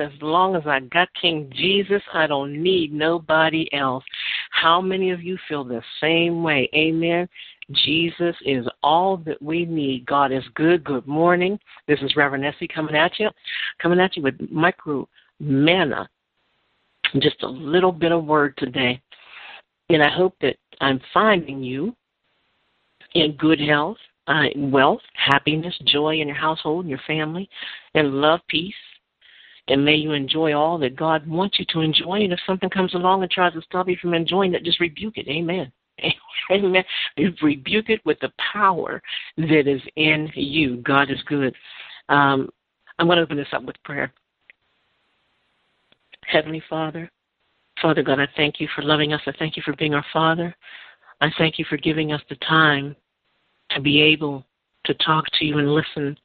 as 0.00 0.12
long 0.20 0.56
as 0.56 0.62
I 0.66 0.80
got 0.80 1.08
King 1.20 1.50
Jesus, 1.54 2.02
I 2.12 2.26
don't 2.26 2.62
need 2.62 2.92
nobody 2.92 3.68
else. 3.72 4.04
How 4.50 4.80
many 4.80 5.10
of 5.10 5.22
you 5.22 5.38
feel 5.48 5.64
the 5.64 5.82
same 6.00 6.42
way? 6.42 6.68
Amen. 6.74 7.28
Jesus 7.70 8.36
is 8.44 8.66
all 8.82 9.16
that 9.18 9.40
we 9.40 9.64
need. 9.64 10.06
God 10.06 10.32
is 10.32 10.44
good. 10.54 10.84
Good 10.84 11.06
morning. 11.06 11.58
This 11.88 12.00
is 12.00 12.16
Reverend 12.16 12.44
Essie 12.44 12.68
coming 12.68 12.94
at 12.94 13.18
you, 13.18 13.30
coming 13.80 14.00
at 14.00 14.16
you 14.16 14.22
with 14.22 14.34
micro 14.50 15.08
manna. 15.40 16.08
Just 17.20 17.42
a 17.42 17.48
little 17.48 17.92
bit 17.92 18.12
of 18.12 18.24
word 18.24 18.56
today. 18.58 19.00
And 19.88 20.02
I 20.02 20.10
hope 20.10 20.34
that 20.40 20.56
I'm 20.80 21.00
finding 21.12 21.62
you 21.62 21.94
in 23.14 23.36
good 23.36 23.60
health, 23.60 23.98
uh, 24.26 24.44
wealth, 24.56 25.02
happiness, 25.14 25.74
joy 25.86 26.20
in 26.20 26.28
your 26.28 26.36
household 26.36 26.84
and 26.84 26.90
your 26.90 27.00
family, 27.06 27.48
and 27.94 28.14
love, 28.14 28.40
peace. 28.48 28.74
And 29.68 29.84
may 29.84 29.94
you 29.94 30.12
enjoy 30.12 30.52
all 30.52 30.78
that 30.78 30.96
God 30.96 31.26
wants 31.26 31.58
you 31.58 31.64
to 31.70 31.80
enjoy. 31.80 32.20
And 32.20 32.32
if 32.32 32.40
something 32.46 32.68
comes 32.68 32.94
along 32.94 33.22
and 33.22 33.30
tries 33.30 33.54
to 33.54 33.62
stop 33.62 33.88
you 33.88 33.96
from 34.00 34.12
enjoying 34.12 34.54
it, 34.54 34.62
just 34.62 34.80
rebuke 34.80 35.16
it. 35.16 35.28
Amen. 35.28 35.72
Amen. 36.50 36.84
Rebuke 37.42 37.88
it 37.88 38.04
with 38.04 38.18
the 38.20 38.32
power 38.52 39.00
that 39.38 39.66
is 39.66 39.80
in 39.96 40.30
you. 40.34 40.76
God 40.78 41.10
is 41.10 41.22
good. 41.26 41.54
Um, 42.10 42.50
I'm 42.98 43.06
going 43.06 43.16
to 43.16 43.22
open 43.22 43.38
this 43.38 43.48
up 43.52 43.64
with 43.64 43.82
prayer. 43.84 44.12
Heavenly 46.26 46.62
Father, 46.68 47.10
Father 47.80 48.02
God, 48.02 48.20
I 48.20 48.28
thank 48.36 48.60
you 48.60 48.68
for 48.74 48.82
loving 48.82 49.12
us. 49.12 49.20
I 49.26 49.32
thank 49.38 49.56
you 49.56 49.62
for 49.64 49.74
being 49.76 49.94
our 49.94 50.04
Father. 50.12 50.54
I 51.20 51.30
thank 51.38 51.58
you 51.58 51.64
for 51.68 51.76
giving 51.76 52.12
us 52.12 52.22
the 52.28 52.36
time 52.36 52.96
to 53.70 53.80
be 53.80 54.00
able 54.00 54.44
to 54.84 54.94
talk 54.94 55.24
to 55.38 55.44
you 55.44 55.58
and 55.58 55.72
listen 55.72 56.16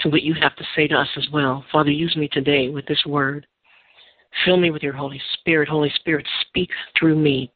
to 0.00 0.08
what 0.08 0.22
you 0.22 0.34
have 0.34 0.54
to 0.56 0.64
say 0.76 0.86
to 0.86 0.96
us 0.96 1.08
as 1.16 1.26
well. 1.32 1.64
Father, 1.72 1.90
use 1.90 2.16
me 2.16 2.28
today 2.28 2.68
with 2.68 2.86
this 2.86 3.04
word. 3.06 3.46
Fill 4.44 4.56
me 4.56 4.70
with 4.70 4.82
your 4.82 4.92
Holy 4.92 5.20
Spirit. 5.34 5.68
Holy 5.68 5.92
Spirit, 5.96 6.26
speak 6.48 6.70
through 6.98 7.16
me. 7.16 7.50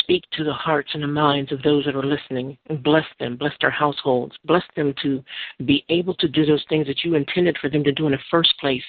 Speak 0.00 0.22
to 0.32 0.44
the 0.44 0.52
hearts 0.52 0.90
and 0.94 1.02
the 1.02 1.08
minds 1.08 1.50
of 1.50 1.62
those 1.62 1.84
that 1.84 1.96
are 1.96 2.04
listening 2.04 2.56
and 2.68 2.82
bless 2.82 3.06
them, 3.18 3.36
bless 3.36 3.54
their 3.60 3.70
households, 3.70 4.36
bless 4.44 4.62
them 4.76 4.94
to 5.02 5.22
be 5.64 5.84
able 5.88 6.14
to 6.14 6.28
do 6.28 6.46
those 6.46 6.64
things 6.68 6.86
that 6.86 7.02
you 7.02 7.16
intended 7.16 7.58
for 7.60 7.68
them 7.68 7.82
to 7.82 7.92
do 7.92 8.06
in 8.06 8.12
the 8.12 8.18
first 8.30 8.54
place 8.60 8.84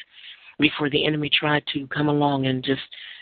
before 0.60 0.90
the 0.92 1.06
enemy 1.06 1.30
tried 1.34 1.64
to 1.74 1.88
come 1.88 2.08
along 2.08 2.46
and 2.46 2.64
just 2.64 2.82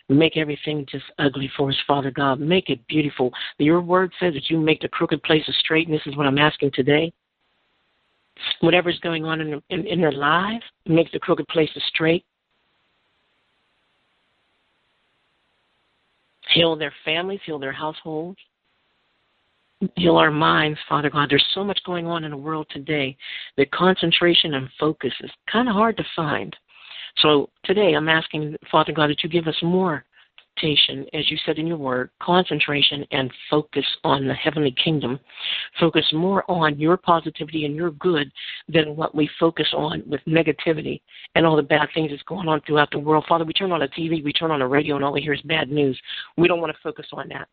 make 0.10 0.36
everything 0.36 0.86
just 0.92 1.06
ugly 1.20 1.50
for 1.56 1.70
us, 1.70 1.78
Father 1.88 2.12
God. 2.12 2.40
Make 2.40 2.70
it 2.70 2.86
beautiful. 2.88 3.32
Your 3.60 3.82
word 3.82 4.12
says 4.20 4.34
that 4.34 4.50
you 4.50 4.60
make 4.60 4.82
the 4.82 4.90
crooked 4.90 5.24
places 5.24 5.56
straight, 5.60 5.88
and 5.88 5.96
this 5.96 6.06
is 6.06 6.18
what 6.18 6.28
I'm 6.28 6.38
asking 6.38 6.72
today. 6.74 7.14
Whatever's 8.62 9.00
going 9.00 9.26
on 9.26 9.42
in, 9.42 9.62
in, 9.70 9.88
in 9.88 10.02
their 10.02 10.12
lives, 10.12 10.64
make 10.86 11.12
the 11.12 11.20
crooked 11.20 11.48
places 11.48 11.82
straight. 11.88 12.26
Heal 16.54 16.76
their 16.76 16.94
families, 17.06 17.40
heal 17.46 17.60
their 17.60 17.72
households, 17.72 18.40
heal 19.96 20.18
our 20.18 20.32
minds, 20.32 20.80
Father 20.88 21.10
God. 21.10 21.30
There's 21.30 21.46
so 21.54 21.64
much 21.64 21.80
going 21.86 22.08
on 22.08 22.24
in 22.24 22.32
the 22.32 22.38
world 22.38 22.68
today 22.72 23.16
that 23.58 23.72
concentration 23.72 24.56
and 24.56 24.68
focus 24.80 25.14
is 25.22 25.32
kind 25.52 25.70
of 25.70 25.76
hard 25.76 25.96
to 25.98 26.04
find. 26.16 26.56
So 27.18 27.50
today 27.66 27.94
I'm 27.94 28.10
asking, 28.10 28.56
Father 28.72 28.94
God, 28.94 29.10
that 29.10 29.24
you 29.24 29.30
give 29.30 29.48
us 29.48 29.58
more 29.62 30.06
as 30.64 31.30
you 31.30 31.38
said 31.46 31.58
in 31.58 31.68
your 31.68 31.78
word, 31.78 32.10
concentration 32.22 33.06
and 33.12 33.32
focus 33.50 33.86
on 34.04 34.28
the 34.28 34.34
heavenly 34.34 34.76
kingdom. 34.84 35.20
Focus 35.80 36.06
more 36.14 36.44
on 36.50 36.80
your 36.80 36.98
positivity 36.98 37.66
and 37.66 37.76
your 37.76 37.92
good 37.92 38.32
than 38.68 38.96
what 38.96 39.16
we 39.16 39.30
focus 39.40 39.68
on 39.74 40.04
with 40.08 40.22
negativity 40.28 41.02
and 41.36 41.46
all 41.46 41.56
the 41.56 41.62
bad 41.62 41.88
things 41.94 42.12
that's 42.12 42.24
going 42.24 42.48
on 42.48 42.62
throughout 42.62 42.92
the 42.92 43.00
world. 43.00 43.26
Father, 43.28 43.46
we 43.46 43.54
turn 43.54 43.72
on 43.72 43.80
the 43.80 43.88
TV, 43.88 44.24
we 44.24 44.34
turn 44.34 44.52
on 44.52 44.60
the 44.60 44.68
radio, 44.68 44.96
and 44.96 45.06
all 45.06 45.14
we 45.14 45.22
hear 45.22 45.34
is 45.34 45.42
bad 45.42 45.70
news. 45.70 46.00
We 46.38 46.48
don't 46.48 46.62
want 46.62 46.74
to 46.74 46.80
focus 46.84 47.08
on 47.14 47.30
that. 47.30 47.48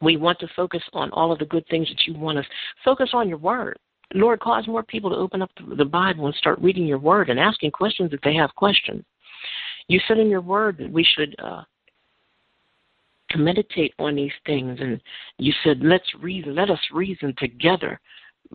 We 0.00 0.16
want 0.16 0.40
to 0.40 0.48
focus 0.56 0.82
on 0.92 1.10
all 1.12 1.30
of 1.30 1.38
the 1.38 1.44
good 1.46 1.64
things 1.68 1.88
that 1.88 2.06
you 2.06 2.18
want 2.18 2.38
us. 2.38 2.46
Focus 2.84 3.10
on 3.12 3.28
your 3.28 3.38
word. 3.38 3.78
Lord, 4.14 4.40
cause 4.40 4.66
more 4.66 4.82
people 4.82 5.10
to 5.10 5.16
open 5.16 5.42
up 5.42 5.50
the 5.76 5.84
Bible 5.84 6.26
and 6.26 6.34
start 6.34 6.60
reading 6.60 6.86
your 6.86 6.98
word 6.98 7.30
and 7.30 7.38
asking 7.38 7.70
questions 7.70 8.12
if 8.12 8.20
they 8.20 8.34
have 8.34 8.54
questions. 8.56 9.04
You 9.88 10.00
said 10.06 10.18
in 10.18 10.28
your 10.28 10.40
word 10.40 10.78
that 10.78 10.90
we 10.90 11.04
should 11.04 11.34
uh, 11.42 11.62
meditate 13.36 13.94
on 13.98 14.14
these 14.14 14.32
things, 14.46 14.78
and 14.80 15.00
you 15.38 15.52
said, 15.64 15.80
"Let's 15.82 16.08
reason. 16.20 16.54
Let 16.54 16.70
us 16.70 16.80
reason 16.92 17.34
together." 17.38 18.00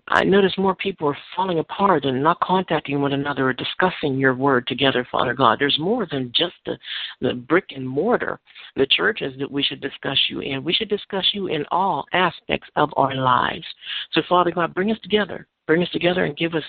I 0.10 0.24
notice 0.24 0.54
more 0.58 0.76
people 0.76 1.08
are 1.08 1.18
falling 1.36 1.60
apart 1.60 2.06
and 2.06 2.22
not 2.22 2.40
contacting 2.40 3.02
one 3.02 3.14
another 3.14 3.50
or 3.50 3.54
discussing 3.54 4.18
your 4.18 4.36
word 4.36 4.68
together, 4.68 5.08
Father 5.12 5.34
God. 5.34 5.58
There's 5.60 5.80
more 5.80 6.08
than 6.10 6.32
just 6.36 6.54
the, 6.66 6.78
the 7.22 7.34
brick 7.34 7.66
and 7.76 7.88
mortar, 7.88 8.40
the 8.76 8.88
churches 8.88 9.34
that 9.40 9.50
we 9.50 9.64
should 9.64 9.82
discuss 9.82 10.20
you 10.30 10.42
in. 10.42 10.64
We 10.64 10.74
should 10.74 10.90
discuss 10.90 11.26
you 11.34 11.48
in 11.48 11.66
all 11.72 12.06
aspects 12.14 12.70
of 12.76 12.90
our 12.96 13.16
lives. 13.16 13.66
So, 14.12 14.22
Father 14.30 14.52
God, 14.52 14.74
bring 14.74 14.92
us 14.92 15.00
together. 15.02 15.48
Bring 15.66 15.84
us 15.84 15.90
together 15.90 16.24
and 16.26 16.38
give 16.38 16.54
us 16.54 16.64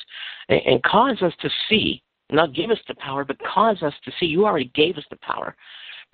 and 0.48 0.82
cause 0.82 1.22
us 1.22 1.32
to 1.40 1.50
see, 1.68 2.02
not 2.30 2.54
give 2.54 2.70
us 2.70 2.78
the 2.86 2.94
power, 2.96 3.24
but 3.24 3.38
cause 3.40 3.82
us 3.82 3.94
to 4.04 4.12
see. 4.18 4.26
You 4.26 4.46
already 4.46 4.70
gave 4.74 4.96
us 4.96 5.04
the 5.10 5.16
power. 5.16 5.56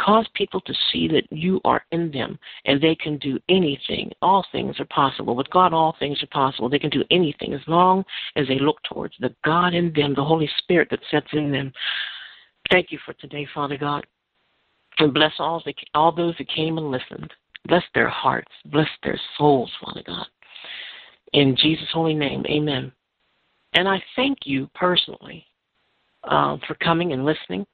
Cause 0.01 0.27
people 0.35 0.61
to 0.63 0.75
see 0.93 1.07
that 1.09 1.23
you 1.31 1.61
are 1.65 1.85
in 1.93 2.11
them 2.11 2.37
and 2.65 2.81
they 2.81 2.97
can 2.97 3.17
do 3.19 3.39
anything. 3.49 4.11
All 4.23 4.45
things 4.51 4.81
are 4.81 4.87
possible. 4.87 5.37
With 5.37 5.49
God, 5.51 5.73
all 5.73 5.95
things 5.99 6.21
are 6.23 6.29
possible. 6.29 6.69
They 6.69 6.81
can 6.81 6.91
do 6.91 7.05
anything 7.13 7.55
as 7.55 7.61
long 7.69 8.05
as 8.35 8.49
they 8.49 8.59
look 8.59 8.79
towards 8.83 9.15
the 9.21 9.35
God 9.45 9.73
in 9.73 9.93
them, 9.93 10.15
the 10.15 10.25
Holy 10.25 10.51
Spirit 10.59 10.89
that 10.91 10.99
sets 11.13 11.29
in 11.33 11.53
them. 11.53 11.73
Thank 12.71 12.91
you 12.91 12.99
for 13.05 13.15
today, 13.15 13.47
Father 13.55 13.77
God. 13.77 14.05
And 14.99 15.15
bless 15.15 15.33
all, 15.39 15.63
the, 15.65 15.75
all 15.95 16.11
those 16.11 16.35
that 16.39 16.49
came 16.49 16.77
and 16.77 16.91
listened. 16.91 17.33
Bless 17.67 17.85
their 17.95 18.09
hearts. 18.09 18.51
Bless 18.67 18.89
their 19.05 19.19
souls, 19.39 19.71
Father 19.81 20.03
God. 20.05 20.27
In 21.35 21.57
Jesus' 21.57 21.89
holy 21.93 22.15
name, 22.15 22.45
amen. 22.47 22.93
And 23.75 23.89
I 23.89 24.03
thank 24.17 24.39
you 24.45 24.69
personally 24.75 25.47
uh, 26.29 26.57
for 26.67 26.75
coming 26.77 27.13
and 27.13 27.25
listening 27.25 27.67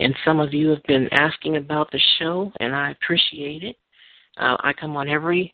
and 0.00 0.14
some 0.24 0.38
of 0.40 0.54
you 0.54 0.68
have 0.68 0.82
been 0.84 1.08
asking 1.12 1.56
about 1.56 1.90
the 1.90 2.00
show, 2.18 2.52
and 2.60 2.74
I 2.74 2.92
appreciate 2.92 3.64
it. 3.64 3.76
Uh, 4.36 4.56
I 4.60 4.72
come 4.72 4.96
on 4.96 5.08
every 5.08 5.52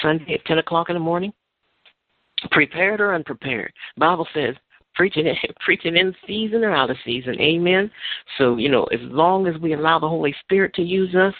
Sunday 0.00 0.34
at 0.34 0.44
10 0.46 0.58
o'clock 0.58 0.88
in 0.88 0.94
the 0.94 1.00
morning, 1.00 1.32
prepared 2.50 3.00
or 3.00 3.14
unprepared. 3.14 3.72
Bible 3.98 4.26
says 4.32 4.54
preaching 4.94 5.26
preaching 5.60 5.96
in 5.96 6.14
season 6.26 6.64
or 6.64 6.74
out 6.74 6.90
of 6.90 6.96
season. 7.04 7.38
Amen. 7.40 7.90
So 8.38 8.56
you 8.56 8.70
know, 8.70 8.84
as 8.84 9.00
long 9.02 9.46
as 9.46 9.60
we 9.60 9.74
allow 9.74 9.98
the 9.98 10.08
Holy 10.08 10.34
Spirit 10.44 10.72
to 10.74 10.82
use 10.82 11.14
us, 11.14 11.34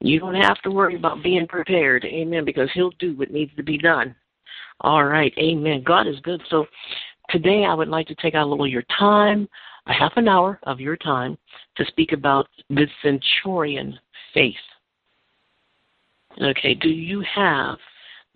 you 0.00 0.18
don't 0.18 0.34
have 0.34 0.60
to 0.62 0.70
worry 0.72 0.96
about 0.96 1.22
being 1.22 1.46
prepared. 1.46 2.04
Amen. 2.04 2.44
Because 2.44 2.68
He'll 2.74 2.90
do 2.98 3.16
what 3.16 3.30
needs 3.30 3.54
to 3.56 3.62
be 3.62 3.78
done. 3.78 4.16
All 4.80 5.04
right. 5.04 5.32
Amen. 5.38 5.84
God 5.86 6.08
is 6.08 6.18
good. 6.24 6.42
So 6.50 6.66
today 7.34 7.64
I 7.64 7.74
would 7.74 7.88
like 7.88 8.06
to 8.06 8.14
take 8.14 8.36
out 8.36 8.46
a 8.46 8.48
little 8.48 8.64
of 8.64 8.70
your 8.70 8.84
time 8.96 9.48
a 9.86 9.92
half 9.92 10.12
an 10.14 10.28
hour 10.28 10.60
of 10.62 10.78
your 10.78 10.96
time 10.96 11.36
to 11.76 11.84
speak 11.86 12.12
about 12.12 12.46
the 12.70 12.86
centurion 13.02 13.98
faith. 14.32 14.54
Okay, 16.40 16.74
do 16.74 16.88
you 16.88 17.24
have 17.34 17.76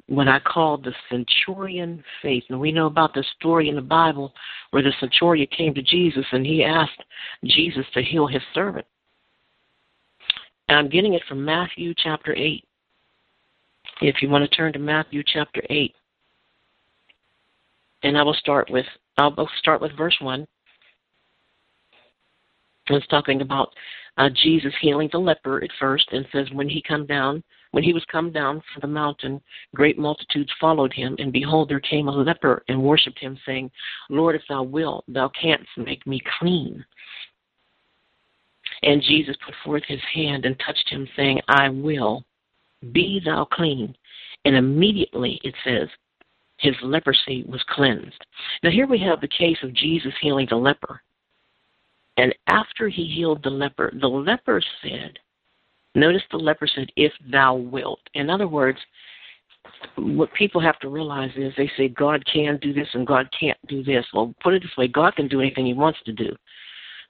what 0.09 0.27
I 0.27 0.41
call 0.41 0.79
the 0.79 0.93
centurion 1.09 2.03
faith? 2.23 2.43
And 2.49 2.59
we 2.59 2.73
know 2.73 2.87
about 2.87 3.15
the 3.15 3.25
story 3.37 3.69
in 3.69 3.77
the 3.77 3.81
Bible 3.81 4.35
where 4.71 4.83
the 4.83 4.93
centurion 4.99 5.47
came 5.57 5.75
to 5.75 5.83
Jesus 5.83 6.27
and 6.33 6.45
he 6.45 6.65
asked 6.65 7.03
Jesus 7.45 7.87
to 7.95 8.03
heal 8.03 8.27
his 8.27 8.43
servant. 8.53 8.87
And 10.69 10.77
I'm 10.77 10.89
getting 10.89 11.15
it 11.15 11.23
from 11.29 11.45
Matthew 11.45 11.95
chapter 11.97 12.35
8. 12.35 12.65
If 14.01 14.23
you 14.23 14.29
want 14.29 14.43
to 14.49 14.57
turn 14.57 14.73
to 14.73 14.81
Matthew 14.81 15.23
chapter 15.25 15.63
8. 15.71 15.95
And 18.03 18.17
I 18.17 18.23
will 18.23 18.35
start 18.35 18.71
with 18.71 18.87
I'll 19.17 19.49
start 19.59 19.81
with 19.81 19.97
verse 19.97 20.17
1 20.21 20.47
was 22.91 23.07
talking 23.09 23.41
about 23.41 23.73
uh, 24.17 24.29
Jesus 24.43 24.73
healing 24.81 25.09
the 25.13 25.19
leper 25.19 25.63
at 25.63 25.71
first, 25.79 26.09
and 26.13 26.27
says 26.33 26.47
when 26.53 26.69
he 26.69 26.83
come 26.87 27.07
down, 27.07 27.43
when 27.73 27.85
he 27.85 27.93
was 27.93 28.05
come 28.11 28.33
down 28.33 28.63
from 28.73 28.81
the 28.81 28.87
mountain, 28.87 29.41
great 29.75 29.99
multitudes 29.99 30.51
followed 30.61 30.93
him, 30.93 31.15
and 31.19 31.33
behold, 31.33 31.69
there 31.69 31.81
came 31.81 32.09
a 32.09 32.11
leper 32.11 32.63
and 32.69 32.83
worshipped 32.83 33.19
him, 33.19 33.39
saying, 33.47 33.71
Lord, 34.11 34.35
if 34.35 34.43
thou 34.49 34.63
wilt, 34.63 35.05
thou 35.07 35.31
canst 35.41 35.69
make 35.77 36.07
me 36.07 36.21
clean. 36.39 36.85
And 38.83 39.03
Jesus 39.03 39.37
put 39.45 39.55
forth 39.65 39.83
his 39.87 40.01
hand 40.15 40.47
and 40.47 40.57
touched 40.65 40.89
him, 40.89 41.07
saying, 41.17 41.41
I 41.49 41.69
will, 41.69 42.25
be 42.93 43.21
thou 43.25 43.45
clean. 43.45 43.95
And 44.45 44.57
immediately, 44.57 45.41
it 45.45 45.55
says, 45.65 45.89
his 46.59 46.75
leprosy 46.83 47.45
was 47.49 47.63
cleansed. 47.69 48.25
Now, 48.63 48.71
here 48.71 48.87
we 48.87 48.99
have 49.01 49.21
the 49.21 49.29
case 49.29 49.59
of 49.63 49.73
Jesus 49.75 50.13
healing 50.21 50.47
the 50.51 50.57
leper. 50.57 51.01
And 52.17 52.35
after 52.49 52.89
he 52.89 53.07
healed 53.07 53.43
the 53.45 53.51
leper, 53.51 53.93
the 54.01 54.09
leper 54.09 54.61
said, 54.83 55.19
Notice 55.95 56.23
the 56.31 56.37
leper 56.37 56.67
said, 56.67 56.91
If 56.97 57.13
thou 57.31 57.55
wilt. 57.55 58.01
In 58.15 58.29
other 58.29 58.49
words, 58.49 58.79
what 59.97 60.33
people 60.35 60.61
have 60.61 60.79
to 60.81 60.89
realize 60.89 61.31
is 61.37 61.53
they 61.57 61.71
say 61.77 61.89
God 61.89 62.25
can 62.33 62.59
do 62.59 62.73
this 62.73 62.89
and 62.95 63.07
God 63.07 63.29
can't 63.39 63.59
do 63.69 63.83
this. 63.85 64.05
Well, 64.13 64.35
put 64.43 64.55
it 64.55 64.63
this 64.63 64.77
way 64.77 64.89
God 64.89 65.15
can 65.15 65.29
do 65.29 65.41
anything 65.41 65.67
He 65.67 65.75
wants 65.75 66.01
to 66.07 66.13
do. 66.13 66.35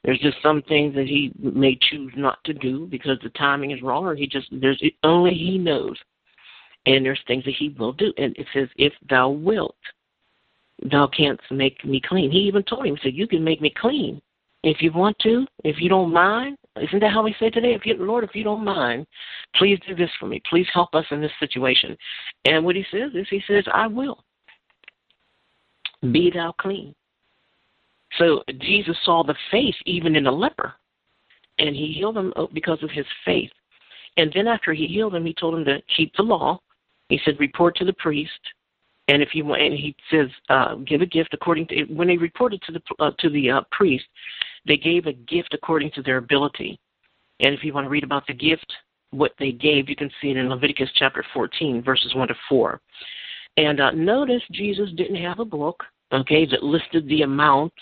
There's 0.05 0.21
just 0.21 0.37
some 0.43 0.63
things 0.63 0.95
that 0.95 1.07
He 1.07 1.33
may 1.41 1.79
choose 1.81 2.13
not 2.17 2.43
to 2.45 2.53
do 2.53 2.87
because 2.87 3.19
the 3.23 3.31
timing 3.31 3.71
is 3.71 3.83
wrong, 3.83 4.05
or 4.05 4.15
He 4.15 4.27
just, 4.27 4.49
there's 4.53 4.83
only 5.03 5.33
He 5.33 5.59
knows. 5.59 5.97
And 6.89 7.05
there's 7.05 7.21
things 7.27 7.45
that 7.45 7.55
He 7.55 7.69
will 7.79 7.93
do. 7.93 8.13
And 8.17 8.35
it 8.37 8.47
says, 8.53 8.69
if 8.77 8.95
thou 9.09 9.29
wilt, 9.29 9.77
thou 10.91 11.07
canst 11.07 11.43
make 11.51 11.85
me 11.85 12.01
clean. 12.05 12.31
He 12.31 12.39
even 12.39 12.63
told 12.63 12.87
him, 12.87 12.97
He 12.97 13.03
said, 13.03 13.15
You 13.15 13.29
can 13.29 13.45
make 13.45 13.61
me 13.61 13.73
clean 13.79 14.21
if 14.65 14.81
you 14.81 14.91
want 14.93 15.19
to, 15.21 15.47
if 15.65 15.77
you 15.81 15.89
don't 15.89 16.13
mind. 16.13 16.57
Isn't 16.81 17.01
that 17.01 17.13
how 17.13 17.23
we 17.23 17.35
say 17.39 17.51
today? 17.51 17.75
If 17.75 17.85
you, 17.85 17.95
Lord, 17.95 18.25
if 18.25 18.35
you 18.35 18.43
don't 18.43 18.65
mind, 18.65 19.07
please 19.57 19.79
do 19.87 19.95
this 19.95 20.11
for 20.19 20.27
me. 20.27 20.41
Please 20.49 20.67
help 20.73 20.95
us 20.95 21.05
in 21.11 21.21
this 21.21 21.33
situation. 21.39 21.97
And 22.45 22.65
what 22.65 22.77
he 22.77 22.85
says 22.91 23.11
is, 23.15 23.27
he 23.29 23.43
says, 23.47 23.65
I 23.73 23.87
will. 23.87 24.25
Be 26.01 26.31
thou 26.33 26.55
clean. 26.59 26.95
So 28.19 28.43
Jesus 28.61 28.97
saw 29.05 29.23
the 29.23 29.35
faith 29.51 29.75
even 29.85 30.17
in 30.17 30.25
the 30.25 30.31
leper, 30.31 30.73
and 31.59 31.75
he 31.75 31.93
healed 31.93 32.17
him 32.17 32.33
because 32.55 32.83
of 32.83 32.91
his 32.91 33.07
faith. 33.25 33.51
And 34.17 34.33
then 34.35 34.47
after 34.47 34.73
he 34.73 34.87
healed 34.87 35.15
him, 35.15 35.27
he 35.27 35.35
told 35.35 35.55
him 35.55 35.65
to 35.67 35.83
keep 35.97 36.15
the 36.17 36.23
law. 36.23 36.61
He 37.09 37.21
said, 37.25 37.41
report 37.41 37.77
to 37.77 37.85
the 37.85 37.95
priest, 37.95 38.41
and 39.09 39.23
if 39.23 39.31
you 39.35 39.53
and 39.55 39.73
he 39.73 39.97
says, 40.11 40.29
uh, 40.51 40.75
give 40.77 41.01
a 41.01 41.07
gift 41.07 41.31
according 41.33 41.67
to 41.69 41.85
when 41.85 42.09
they 42.09 42.19
reported 42.19 42.61
to 42.63 42.73
the 42.73 42.81
uh, 43.01 43.11
to 43.19 43.31
the 43.31 43.51
uh, 43.51 43.61
priest, 43.73 44.05
they 44.67 44.77
gave 44.77 45.07
a 45.07 45.13
gift 45.13 45.55
according 45.55 45.91
to 45.93 46.03
their 46.03 46.19
ability. 46.19 46.79
And 47.41 47.55
if 47.55 47.65
you 47.65 47.73
want 47.73 47.87
to 47.87 47.91
read 47.91 48.05
about 48.05 48.27
the 48.27 48.35
gift, 48.35 48.71
what 49.11 49.33
they 49.39 49.53
gave, 49.53 49.89
you 49.89 49.97
can 49.97 50.11
see 50.21 50.31
it 50.31 50.37
in 50.37 50.49
Leviticus 50.49 50.91
chapter 50.97 51.25
14, 51.33 51.83
verses 51.83 52.15
1 52.15 52.29
to 52.29 52.35
4. 52.49 52.81
And 53.57 53.81
uh, 53.81 53.91
notice 53.93 54.43
Jesus 54.53 54.91
didn't 54.97 55.23
have 55.23 55.39
a 55.39 55.45
book, 55.45 55.83
okay, 56.13 56.45
that 56.47 56.63
listed 56.63 57.09
the 57.09 57.23
amounts 57.23 57.77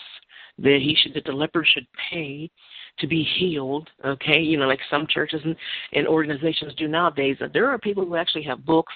that 0.59 0.79
he 0.81 0.95
should 0.95 1.13
that 1.13 1.25
the 1.25 1.31
leper 1.31 1.65
should 1.65 1.85
pay 2.09 2.49
to 2.99 3.07
be 3.07 3.27
healed. 3.37 3.89
Okay, 4.05 4.39
you 4.39 4.57
know, 4.57 4.67
like 4.67 4.79
some 4.89 5.05
churches 5.07 5.41
and, 5.43 5.55
and 5.93 6.07
organizations 6.07 6.73
do 6.75 6.87
nowadays. 6.87 7.37
There 7.53 7.67
are 7.67 7.77
people 7.77 8.05
who 8.05 8.15
actually 8.15 8.43
have 8.43 8.65
books 8.65 8.93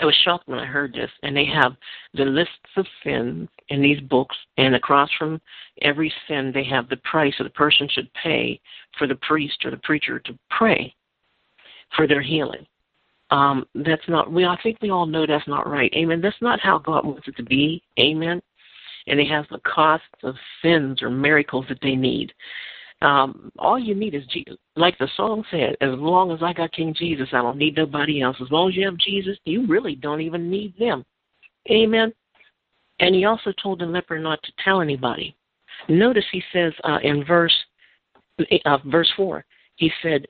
I 0.00 0.04
was 0.04 0.14
shocked 0.24 0.48
when 0.48 0.58
I 0.58 0.66
heard 0.66 0.92
this. 0.92 1.10
And 1.22 1.36
they 1.36 1.46
have 1.46 1.72
the 2.14 2.24
lists 2.24 2.54
of 2.76 2.86
sins 3.04 3.48
in 3.68 3.82
these 3.82 4.00
books, 4.00 4.36
and 4.56 4.74
across 4.74 5.10
from 5.18 5.40
every 5.82 6.12
sin, 6.28 6.52
they 6.52 6.64
have 6.64 6.88
the 6.88 6.96
price 6.98 7.34
that 7.38 7.44
the 7.44 7.50
person 7.50 7.88
should 7.90 8.12
pay 8.14 8.60
for 8.98 9.06
the 9.06 9.16
priest 9.16 9.64
or 9.64 9.70
the 9.70 9.76
preacher 9.78 10.18
to 10.20 10.38
pray 10.50 10.94
for 11.96 12.06
their 12.06 12.22
healing. 12.22 12.66
Um, 13.30 13.64
that's 13.74 14.08
not. 14.08 14.32
We 14.32 14.44
I 14.44 14.56
think 14.62 14.78
we 14.82 14.90
all 14.90 15.06
know 15.06 15.24
that's 15.26 15.46
not 15.46 15.68
right. 15.68 15.92
Amen. 15.94 16.20
That's 16.20 16.40
not 16.40 16.60
how 16.60 16.78
God 16.78 17.06
wants 17.06 17.28
it 17.28 17.36
to 17.36 17.44
be. 17.44 17.82
Amen. 18.00 18.42
And 19.06 19.18
they 19.18 19.26
have 19.26 19.46
the 19.50 19.60
costs 19.60 20.06
of 20.24 20.34
sins 20.62 21.00
or 21.00 21.10
miracles 21.10 21.66
that 21.68 21.78
they 21.80 21.94
need. 21.94 22.32
Um, 23.02 23.50
all 23.58 23.78
you 23.78 23.94
need 23.94 24.14
is 24.14 24.26
Jesus. 24.26 24.56
Like 24.76 24.98
the 24.98 25.08
song 25.16 25.42
said, 25.50 25.76
as 25.80 25.98
long 25.98 26.32
as 26.32 26.42
I 26.42 26.52
got 26.52 26.72
King 26.72 26.94
Jesus, 26.96 27.28
I 27.32 27.40
don't 27.40 27.56
need 27.56 27.76
nobody 27.76 28.22
else. 28.22 28.36
As 28.40 28.50
long 28.50 28.68
as 28.68 28.76
you 28.76 28.84
have 28.84 28.98
Jesus, 28.98 29.38
you 29.44 29.66
really 29.66 29.94
don't 29.94 30.20
even 30.20 30.50
need 30.50 30.74
them. 30.78 31.04
Amen. 31.70 32.12
And 33.00 33.14
he 33.14 33.24
also 33.24 33.52
told 33.62 33.80
the 33.80 33.86
leper 33.86 34.18
not 34.18 34.42
to 34.42 34.52
tell 34.62 34.80
anybody. 34.82 35.34
Notice 35.88 36.24
he 36.30 36.42
says 36.52 36.72
uh, 36.84 36.98
in 37.02 37.24
verse 37.24 37.54
uh, 38.64 38.78
verse 38.86 39.10
four, 39.16 39.44
he 39.76 39.90
said, 40.02 40.26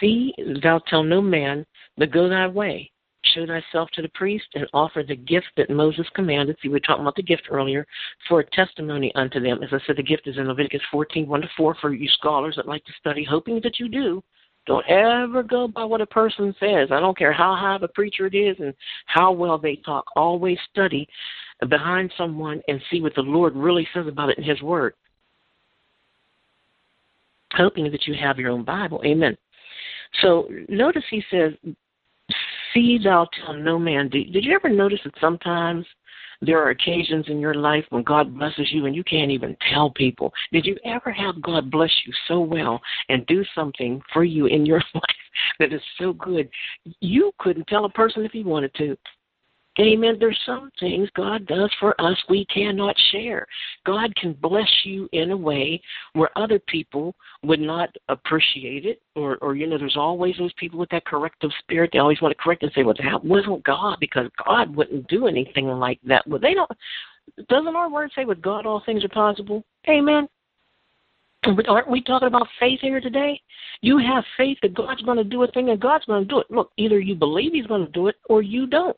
"See, 0.00 0.34
thou 0.62 0.80
tell 0.88 1.02
no 1.02 1.20
man, 1.20 1.64
but 1.96 2.10
go 2.10 2.28
thy 2.28 2.48
way." 2.48 2.91
Show 3.24 3.46
thyself 3.46 3.90
to 3.92 4.02
the 4.02 4.08
priest 4.10 4.46
and 4.54 4.66
offer 4.72 5.02
the 5.02 5.16
gift 5.16 5.46
that 5.56 5.70
Moses 5.70 6.06
commanded. 6.14 6.56
See, 6.62 6.68
we 6.68 6.74
were 6.74 6.80
talking 6.80 7.02
about 7.02 7.16
the 7.16 7.22
gift 7.22 7.44
earlier 7.50 7.86
for 8.28 8.40
a 8.40 8.50
testimony 8.50 9.12
unto 9.14 9.40
them. 9.40 9.62
As 9.62 9.70
I 9.72 9.78
said, 9.86 9.96
the 9.96 10.02
gift 10.02 10.26
is 10.26 10.36
in 10.38 10.48
Leviticus 10.48 10.82
14, 10.90 11.26
1 11.26 11.40
to 11.40 11.48
4 11.56 11.76
for 11.80 11.92
you 11.92 12.08
scholars 12.08 12.54
that 12.56 12.68
like 12.68 12.84
to 12.84 12.92
study, 12.98 13.24
hoping 13.24 13.60
that 13.62 13.78
you 13.78 13.88
do. 13.88 14.22
Don't 14.66 14.86
ever 14.88 15.42
go 15.42 15.66
by 15.66 15.84
what 15.84 16.00
a 16.00 16.06
person 16.06 16.54
says. 16.60 16.88
I 16.92 17.00
don't 17.00 17.18
care 17.18 17.32
how 17.32 17.56
high 17.56 17.74
of 17.74 17.82
a 17.82 17.88
preacher 17.88 18.26
it 18.26 18.34
is 18.34 18.56
and 18.60 18.72
how 19.06 19.32
well 19.32 19.58
they 19.58 19.76
talk. 19.76 20.04
Always 20.14 20.58
study 20.70 21.08
behind 21.68 22.12
someone 22.16 22.60
and 22.68 22.80
see 22.90 23.00
what 23.00 23.14
the 23.14 23.22
Lord 23.22 23.56
really 23.56 23.86
says 23.92 24.06
about 24.06 24.30
it 24.30 24.38
in 24.38 24.44
His 24.44 24.62
Word. 24.62 24.94
Hoping 27.54 27.90
that 27.90 28.06
you 28.06 28.14
have 28.14 28.38
your 28.38 28.50
own 28.50 28.64
Bible. 28.64 29.02
Amen. 29.04 29.36
So 30.20 30.48
notice 30.68 31.04
he 31.10 31.22
says, 31.30 31.52
See 32.74 32.98
thou 33.02 33.28
tell 33.44 33.54
no 33.54 33.78
man. 33.78 34.08
Did, 34.08 34.32
did 34.32 34.44
you 34.44 34.54
ever 34.54 34.68
notice 34.68 35.00
that 35.04 35.14
sometimes 35.20 35.84
there 36.40 36.58
are 36.58 36.70
occasions 36.70 37.26
in 37.28 37.38
your 37.38 37.54
life 37.54 37.84
when 37.90 38.02
God 38.02 38.36
blesses 38.36 38.68
you 38.72 38.86
and 38.86 38.96
you 38.96 39.04
can't 39.04 39.30
even 39.30 39.56
tell 39.72 39.90
people? 39.90 40.32
Did 40.52 40.66
you 40.66 40.76
ever 40.84 41.12
have 41.12 41.40
God 41.42 41.70
bless 41.70 41.90
you 42.06 42.12
so 42.28 42.40
well 42.40 42.80
and 43.08 43.26
do 43.26 43.44
something 43.54 44.00
for 44.12 44.24
you 44.24 44.46
in 44.46 44.66
your 44.66 44.82
life 44.94 45.02
that 45.58 45.72
is 45.72 45.82
so 45.98 46.12
good 46.12 46.48
you 47.00 47.32
couldn't 47.38 47.66
tell 47.68 47.84
a 47.84 47.90
person 47.90 48.24
if 48.24 48.32
he 48.32 48.42
wanted 48.42 48.74
to? 48.74 48.96
Amen. 49.80 50.16
There's 50.20 50.38
some 50.44 50.70
things 50.78 51.08
God 51.16 51.46
does 51.46 51.70
for 51.80 51.98
us 51.98 52.16
we 52.28 52.44
cannot 52.46 52.94
share. 53.10 53.46
God 53.86 54.14
can 54.16 54.34
bless 54.34 54.68
you 54.84 55.08
in 55.12 55.30
a 55.30 55.36
way 55.36 55.80
where 56.12 56.28
other 56.36 56.58
people 56.58 57.14
would 57.42 57.60
not 57.60 57.88
appreciate 58.10 58.84
it, 58.84 59.00
or, 59.16 59.38
or 59.38 59.54
you 59.54 59.66
know, 59.66 59.78
there's 59.78 59.96
always 59.96 60.36
those 60.38 60.52
people 60.58 60.78
with 60.78 60.90
that 60.90 61.06
corrective 61.06 61.50
spirit. 61.60 61.88
They 61.92 62.00
always 62.00 62.20
want 62.20 62.36
to 62.36 62.42
correct 62.42 62.62
and 62.62 62.72
say, 62.74 62.82
"Well, 62.82 62.94
that 63.02 63.24
wasn't 63.24 63.64
God," 63.64 63.96
because 63.98 64.28
God 64.46 64.76
wouldn't 64.76 65.08
do 65.08 65.26
anything 65.26 65.66
like 65.66 66.00
that. 66.04 66.26
Well, 66.26 66.40
they 66.40 66.52
don't. 66.52 66.70
Doesn't 67.48 67.74
our 67.74 67.90
word 67.90 68.10
say, 68.14 68.26
"With 68.26 68.42
God, 68.42 68.66
all 68.66 68.82
things 68.84 69.04
are 69.04 69.08
possible"? 69.08 69.64
Amen. 69.88 70.28
But 71.44 71.68
aren't 71.68 71.90
we 71.90 72.02
talking 72.02 72.28
about 72.28 72.46
faith 72.60 72.80
here 72.80 73.00
today? 73.00 73.40
You 73.80 73.98
have 73.98 74.24
faith 74.36 74.58
that 74.62 74.74
God's 74.74 75.02
going 75.02 75.16
to 75.16 75.24
do 75.24 75.42
a 75.42 75.48
thing 75.48 75.70
and 75.70 75.80
God's 75.80 76.04
going 76.04 76.22
to 76.22 76.28
do 76.28 76.38
it. 76.38 76.50
Look, 76.50 76.70
either 76.76 77.00
you 77.00 77.16
believe 77.16 77.52
He's 77.52 77.66
going 77.66 77.84
to 77.84 77.90
do 77.92 78.06
it 78.06 78.16
or 78.28 78.42
you 78.42 78.66
don't. 78.66 78.96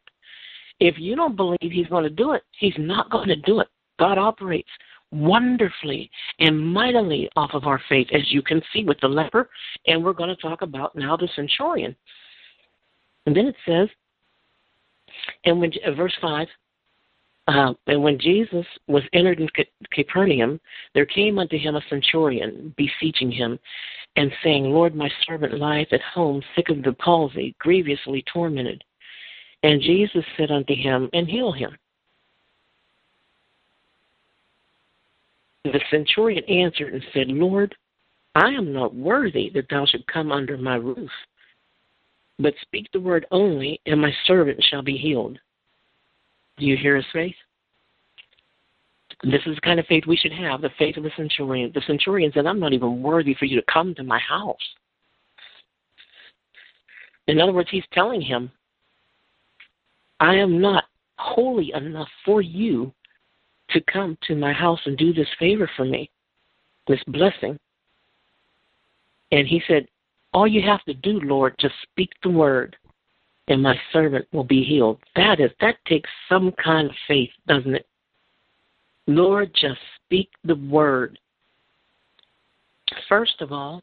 If 0.80 0.96
you 0.98 1.16
don't 1.16 1.36
believe 1.36 1.58
he's 1.60 1.86
going 1.86 2.04
to 2.04 2.10
do 2.10 2.32
it, 2.32 2.42
he's 2.58 2.74
not 2.78 3.10
going 3.10 3.28
to 3.28 3.36
do 3.36 3.60
it. 3.60 3.68
God 3.98 4.18
operates 4.18 4.68
wonderfully 5.12 6.10
and 6.40 6.58
mightily 6.58 7.30
off 7.36 7.50
of 7.54 7.66
our 7.66 7.80
faith, 7.88 8.08
as 8.12 8.32
you 8.32 8.42
can 8.42 8.60
see 8.72 8.84
with 8.84 8.98
the 9.00 9.08
leper, 9.08 9.48
and 9.86 10.04
we're 10.04 10.12
going 10.12 10.34
to 10.34 10.42
talk 10.42 10.62
about 10.62 10.96
now 10.96 11.16
the 11.16 11.28
centurion. 11.36 11.94
And 13.26 13.36
then 13.36 13.46
it 13.46 13.56
says, 13.66 13.88
and 15.44 15.60
when 15.60 15.72
uh, 15.86 15.92
verse 15.92 16.14
five, 16.20 16.48
uh, 17.46 17.74
and 17.86 18.02
when 18.02 18.18
Jesus 18.18 18.66
was 18.88 19.02
entered 19.12 19.38
in 19.38 19.48
Capernaum, 19.92 20.60
there 20.94 21.06
came 21.06 21.38
unto 21.38 21.58
him 21.58 21.76
a 21.76 21.82
centurion, 21.88 22.74
beseeching 22.76 23.30
him, 23.30 23.58
and 24.16 24.32
saying, 24.42 24.64
Lord, 24.64 24.94
my 24.94 25.10
servant 25.26 25.60
lieth 25.60 25.92
at 25.92 26.00
home, 26.00 26.42
sick 26.56 26.70
of 26.70 26.82
the 26.82 26.94
palsy, 26.94 27.54
grievously 27.58 28.24
tormented. 28.32 28.82
And 29.64 29.80
Jesus 29.80 30.22
said 30.36 30.50
unto 30.50 30.74
him, 30.74 31.08
And 31.14 31.26
heal 31.26 31.50
him. 31.50 31.74
The 35.64 35.80
centurion 35.90 36.44
answered 36.44 36.92
and 36.92 37.02
said, 37.14 37.28
Lord, 37.28 37.74
I 38.34 38.48
am 38.48 38.74
not 38.74 38.94
worthy 38.94 39.50
that 39.54 39.66
thou 39.70 39.86
should 39.86 40.06
come 40.06 40.30
under 40.30 40.58
my 40.58 40.74
roof, 40.74 41.10
but 42.38 42.52
speak 42.60 42.88
the 42.92 43.00
word 43.00 43.24
only, 43.30 43.80
and 43.86 43.98
my 43.98 44.12
servant 44.26 44.62
shall 44.62 44.82
be 44.82 44.98
healed. 44.98 45.38
Do 46.58 46.66
you 46.66 46.76
hear 46.76 46.96
his 46.96 47.06
faith? 47.10 47.34
This 49.22 49.40
is 49.46 49.54
the 49.54 49.62
kind 49.62 49.80
of 49.80 49.86
faith 49.86 50.04
we 50.06 50.18
should 50.18 50.32
have, 50.32 50.60
the 50.60 50.68
faith 50.78 50.98
of 50.98 51.04
the 51.04 51.10
centurion. 51.16 51.72
The 51.74 51.80
centurion 51.86 52.32
said, 52.34 52.44
I'm 52.44 52.60
not 52.60 52.74
even 52.74 53.02
worthy 53.02 53.32
for 53.32 53.46
you 53.46 53.58
to 53.58 53.72
come 53.72 53.94
to 53.94 54.04
my 54.04 54.18
house. 54.18 54.56
In 57.28 57.40
other 57.40 57.52
words, 57.54 57.70
he's 57.70 57.84
telling 57.94 58.20
him, 58.20 58.50
I 60.20 60.34
am 60.36 60.60
not 60.60 60.84
holy 61.18 61.72
enough 61.74 62.08
for 62.24 62.40
you 62.40 62.92
to 63.70 63.80
come 63.82 64.16
to 64.26 64.36
my 64.36 64.52
house 64.52 64.80
and 64.84 64.96
do 64.96 65.12
this 65.12 65.28
favor 65.38 65.70
for 65.76 65.84
me, 65.84 66.10
this 66.86 67.02
blessing. 67.08 67.58
And 69.32 69.46
he 69.46 69.62
said, 69.66 69.86
All 70.32 70.46
you 70.46 70.62
have 70.62 70.82
to 70.84 70.94
do, 70.94 71.20
Lord, 71.20 71.54
just 71.58 71.74
speak 71.82 72.10
the 72.22 72.30
word, 72.30 72.76
and 73.48 73.62
my 73.62 73.78
servant 73.92 74.26
will 74.32 74.44
be 74.44 74.62
healed. 74.62 74.98
That 75.16 75.40
is 75.40 75.50
that 75.60 75.76
takes 75.86 76.10
some 76.28 76.52
kind 76.52 76.88
of 76.88 76.96
faith, 77.08 77.30
doesn't 77.46 77.74
it? 77.74 77.86
Lord, 79.06 79.50
just 79.54 79.80
speak 80.04 80.30
the 80.44 80.56
word. 80.56 81.18
First 83.08 83.40
of 83.40 83.52
all, 83.52 83.82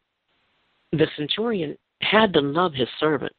the 0.91 1.07
centurion 1.15 1.77
had 2.01 2.33
to 2.33 2.41
love 2.41 2.73
his 2.73 2.87
servant. 2.99 3.33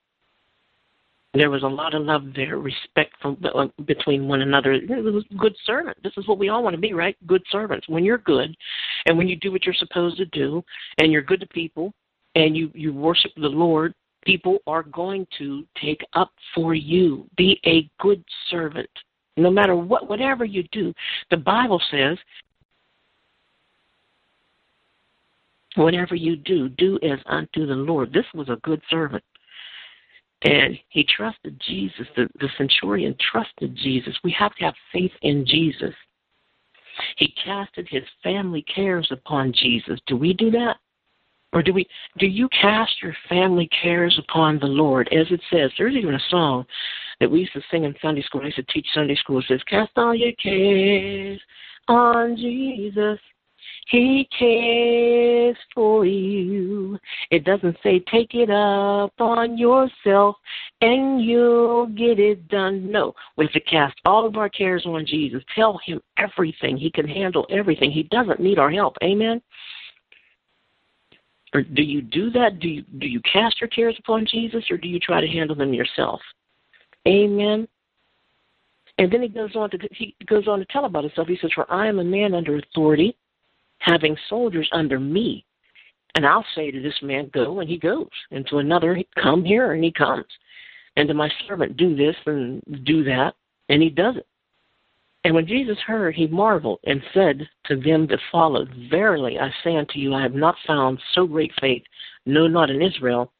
There 1.34 1.50
was 1.50 1.62
a 1.62 1.68
lot 1.68 1.94
of 1.94 2.02
love 2.02 2.24
there, 2.36 2.58
respect 2.58 3.14
from, 3.22 3.38
uh, 3.54 3.66
between 3.86 4.28
one 4.28 4.42
another. 4.42 4.72
It 4.72 4.88
was 4.88 5.24
good 5.38 5.56
servant. 5.64 5.96
This 6.02 6.12
is 6.18 6.28
what 6.28 6.38
we 6.38 6.50
all 6.50 6.62
want 6.62 6.74
to 6.74 6.80
be, 6.80 6.92
right? 6.92 7.16
Good 7.26 7.42
servants. 7.50 7.88
When 7.88 8.04
you're 8.04 8.18
good, 8.18 8.54
and 9.06 9.16
when 9.16 9.28
you 9.28 9.36
do 9.36 9.50
what 9.50 9.64
you're 9.64 9.74
supposed 9.74 10.18
to 10.18 10.26
do, 10.26 10.62
and 10.98 11.10
you're 11.10 11.22
good 11.22 11.40
to 11.40 11.46
people, 11.46 11.94
and 12.34 12.54
you 12.56 12.70
you 12.74 12.92
worship 12.92 13.32
the 13.36 13.48
Lord, 13.48 13.94
People 14.24 14.58
are 14.66 14.84
going 14.84 15.26
to 15.38 15.64
take 15.80 16.00
up 16.12 16.30
for 16.54 16.74
you. 16.74 17.26
Be 17.36 17.60
a 17.66 17.90
good 18.00 18.24
servant. 18.50 18.88
No 19.36 19.50
matter 19.50 19.74
what, 19.74 20.08
whatever 20.08 20.44
you 20.44 20.62
do, 20.70 20.94
the 21.30 21.36
Bible 21.36 21.80
says, 21.90 22.16
whatever 25.74 26.14
you 26.14 26.36
do, 26.36 26.68
do 26.68 26.98
as 27.02 27.18
unto 27.26 27.66
the 27.66 27.74
Lord. 27.74 28.12
This 28.12 28.26
was 28.34 28.48
a 28.48 28.56
good 28.62 28.80
servant. 28.90 29.24
And 30.44 30.78
he 30.88 31.04
trusted 31.04 31.60
Jesus. 31.66 32.06
The, 32.16 32.28
the 32.40 32.48
centurion 32.58 33.14
trusted 33.32 33.76
Jesus. 33.76 34.14
We 34.24 34.34
have 34.38 34.54
to 34.56 34.64
have 34.64 34.74
faith 34.92 35.12
in 35.22 35.46
Jesus. 35.46 35.94
He 37.16 37.34
casted 37.44 37.88
his 37.90 38.04
family 38.22 38.62
cares 38.62 39.08
upon 39.10 39.52
Jesus. 39.52 40.00
Do 40.06 40.16
we 40.16 40.32
do 40.32 40.50
that? 40.50 40.76
Or 41.52 41.62
do 41.62 41.72
we 41.72 41.86
do 42.18 42.26
you 42.26 42.48
cast 42.48 43.02
your 43.02 43.14
family 43.28 43.68
cares 43.82 44.18
upon 44.18 44.58
the 44.58 44.66
Lord? 44.66 45.08
As 45.12 45.26
it 45.30 45.40
says, 45.50 45.70
there's 45.76 45.94
even 45.94 46.14
a 46.14 46.20
song 46.30 46.64
that 47.20 47.30
we 47.30 47.40
used 47.40 47.52
to 47.52 47.62
sing 47.70 47.84
in 47.84 47.94
Sunday 48.00 48.22
school. 48.22 48.40
I 48.40 48.46
used 48.46 48.56
to 48.56 48.62
teach 48.64 48.86
Sunday 48.94 49.16
school. 49.16 49.38
It 49.38 49.44
says, 49.48 49.62
Cast 49.68 49.92
all 49.96 50.14
your 50.14 50.32
cares 50.42 51.40
on 51.88 52.36
Jesus. 52.36 53.18
He 53.88 54.28
cares 54.38 55.56
for 55.74 56.06
you. 56.06 56.98
It 57.30 57.44
doesn't 57.44 57.76
say 57.82 57.98
take 58.10 58.34
it 58.34 58.48
up 58.48 59.12
on 59.18 59.58
yourself 59.58 60.36
and 60.80 61.22
you'll 61.22 61.86
get 61.86 62.18
it 62.18 62.48
done. 62.48 62.90
No, 62.90 63.14
we 63.36 63.44
have 63.44 63.52
to 63.52 63.60
cast 63.60 63.94
all 64.04 64.26
of 64.26 64.36
our 64.36 64.48
cares 64.48 64.86
on 64.86 65.04
Jesus. 65.04 65.42
Tell 65.54 65.78
him 65.84 66.00
everything. 66.16 66.76
He 66.76 66.90
can 66.90 67.08
handle 67.08 67.46
everything. 67.50 67.90
He 67.90 68.04
doesn't 68.04 68.40
need 68.40 68.58
our 68.58 68.70
help. 68.70 68.96
Amen. 69.02 69.42
Or 71.54 71.62
do 71.62 71.82
you 71.82 72.00
do 72.00 72.30
that? 72.30 72.60
Do 72.60 72.68
you 72.68 72.82
do 72.98 73.06
you 73.06 73.20
cast 73.30 73.60
your 73.60 73.68
cares 73.68 73.96
upon 73.98 74.26
Jesus 74.26 74.64
or 74.70 74.78
do 74.78 74.88
you 74.88 74.98
try 75.00 75.20
to 75.20 75.26
handle 75.26 75.56
them 75.56 75.74
yourself? 75.74 76.20
Amen. 77.06 77.68
And 78.98 79.12
then 79.12 79.22
he 79.22 79.28
goes 79.28 79.54
on 79.54 79.68
to 79.70 79.78
he 79.90 80.16
goes 80.26 80.48
on 80.48 80.60
to 80.60 80.64
tell 80.66 80.86
about 80.86 81.04
himself. 81.04 81.28
He 81.28 81.36
says, 81.42 81.50
For 81.54 81.70
I 81.70 81.88
am 81.88 81.98
a 81.98 82.04
man 82.04 82.32
under 82.32 82.56
authority 82.56 83.16
having 83.82 84.16
soldiers 84.28 84.68
under 84.72 84.98
me. 84.98 85.44
And 86.14 86.26
I'll 86.26 86.44
say 86.54 86.70
to 86.70 86.80
this 86.80 86.98
man, 87.02 87.30
Go, 87.32 87.60
and 87.60 87.68
he 87.68 87.78
goes. 87.78 88.08
And 88.30 88.46
to 88.48 88.58
another, 88.58 88.98
Come 89.20 89.44
here, 89.44 89.72
and 89.72 89.82
he 89.82 89.92
comes. 89.92 90.26
And 90.96 91.08
to 91.08 91.14
my 91.14 91.30
servant, 91.46 91.76
Do 91.76 91.96
this 91.96 92.16
and 92.26 92.62
do 92.84 93.02
that, 93.04 93.34
and 93.68 93.82
he 93.82 93.90
does 93.90 94.16
it. 94.16 94.26
And 95.24 95.34
when 95.34 95.46
Jesus 95.46 95.78
heard, 95.86 96.14
he 96.14 96.26
marveled 96.26 96.80
and 96.84 97.00
said 97.14 97.48
to 97.66 97.76
them 97.76 98.06
that 98.08 98.18
followed, 98.30 98.68
Verily 98.90 99.38
I 99.38 99.50
say 99.62 99.76
unto 99.76 99.98
you, 99.98 100.14
I 100.14 100.22
have 100.22 100.34
not 100.34 100.56
found 100.66 101.00
so 101.14 101.26
great 101.26 101.52
faith, 101.60 101.82
no, 102.26 102.48
not 102.48 102.70
in 102.70 102.82
Israel. 102.82 103.32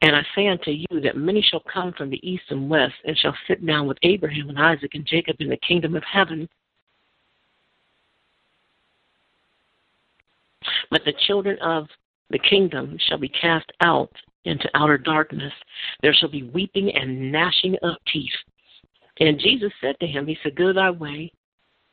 And 0.00 0.14
I 0.16 0.22
say 0.34 0.46
unto 0.46 0.70
you 0.70 1.00
that 1.02 1.16
many 1.16 1.42
shall 1.42 1.62
come 1.72 1.92
from 1.92 2.08
the 2.08 2.28
east 2.28 2.44
and 2.50 2.70
west, 2.70 2.94
and 3.04 3.18
shall 3.18 3.36
sit 3.46 3.64
down 3.66 3.86
with 3.86 3.98
Abraham 4.02 4.48
and 4.48 4.58
Isaac 4.58 4.94
and 4.94 5.04
Jacob 5.04 5.36
in 5.40 5.48
the 5.48 5.58
kingdom 5.58 5.96
of 5.96 6.04
heaven. 6.04 6.48
But 10.90 11.04
the 11.04 11.14
children 11.26 11.58
of 11.60 11.86
the 12.30 12.38
kingdom 12.38 12.96
shall 13.08 13.18
be 13.18 13.28
cast 13.28 13.70
out 13.80 14.12
into 14.44 14.68
outer 14.74 14.98
darkness. 14.98 15.52
There 16.02 16.14
shall 16.14 16.30
be 16.30 16.50
weeping 16.54 16.90
and 16.94 17.32
gnashing 17.32 17.76
of 17.82 17.96
teeth. 18.12 18.32
And 19.20 19.38
Jesus 19.38 19.72
said 19.80 19.98
to 20.00 20.06
him, 20.06 20.26
He 20.26 20.38
said, 20.42 20.56
Go 20.56 20.72
thy 20.72 20.90
way, 20.90 21.32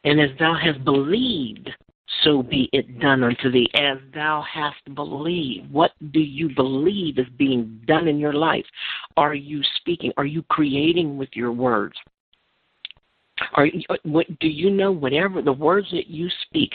and 0.03 0.19
as 0.21 0.29
thou 0.37 0.53
hast 0.53 0.83
believed, 0.85 1.69
so 2.23 2.43
be 2.43 2.69
it 2.71 2.99
done 2.99 3.23
unto 3.23 3.51
thee, 3.51 3.67
as 3.73 3.97
thou 4.13 4.43
hast 4.47 4.93
believed. 4.93 5.71
What 5.71 5.91
do 6.11 6.19
you 6.19 6.53
believe 6.53 7.17
is 7.17 7.25
being 7.37 7.81
done 7.87 8.07
in 8.07 8.19
your 8.19 8.33
life? 8.33 8.65
Are 9.17 9.33
you 9.33 9.61
speaking? 9.77 10.11
Are 10.17 10.25
you 10.25 10.43
creating 10.43 11.17
with 11.17 11.29
your 11.33 11.51
words? 11.51 11.95
Are 13.55 13.65
you, 13.65 13.81
do 14.39 14.47
you 14.47 14.69
know 14.69 14.91
whatever 14.91 15.41
the 15.41 15.51
words 15.51 15.87
that 15.91 16.07
you 16.07 16.29
speak 16.47 16.71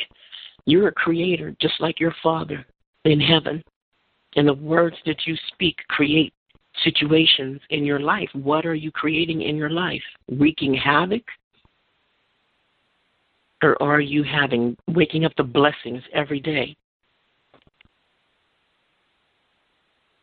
you're 0.67 0.89
a 0.89 0.93
creator, 0.93 1.55
just 1.61 1.75
like 1.81 2.01
your 2.01 2.15
Father 2.23 2.67
in 3.05 3.21
heaven. 3.21 3.63
And 4.37 4.47
the 4.47 4.55
words 4.55 4.97
that 5.07 5.27
you 5.27 5.37
speak 5.53 5.77
create 5.89 6.33
situations 6.85 7.61
in 7.71 7.85
your 7.85 8.01
life. 8.01 8.29
What 8.33 8.65
are 8.65 8.75
you 8.75 8.91
creating 8.93 9.43
in 9.43 9.57
your 9.57 9.71
life? 9.71 10.03
Wreaking 10.31 10.75
havoc? 10.75 11.25
Or 13.63 13.81
are 13.83 14.01
you 14.01 14.23
having 14.23 14.77
waking 14.89 15.25
up 15.25 15.33
the 15.37 15.43
blessings 15.43 16.03
every 16.15 16.41
day? 16.41 16.77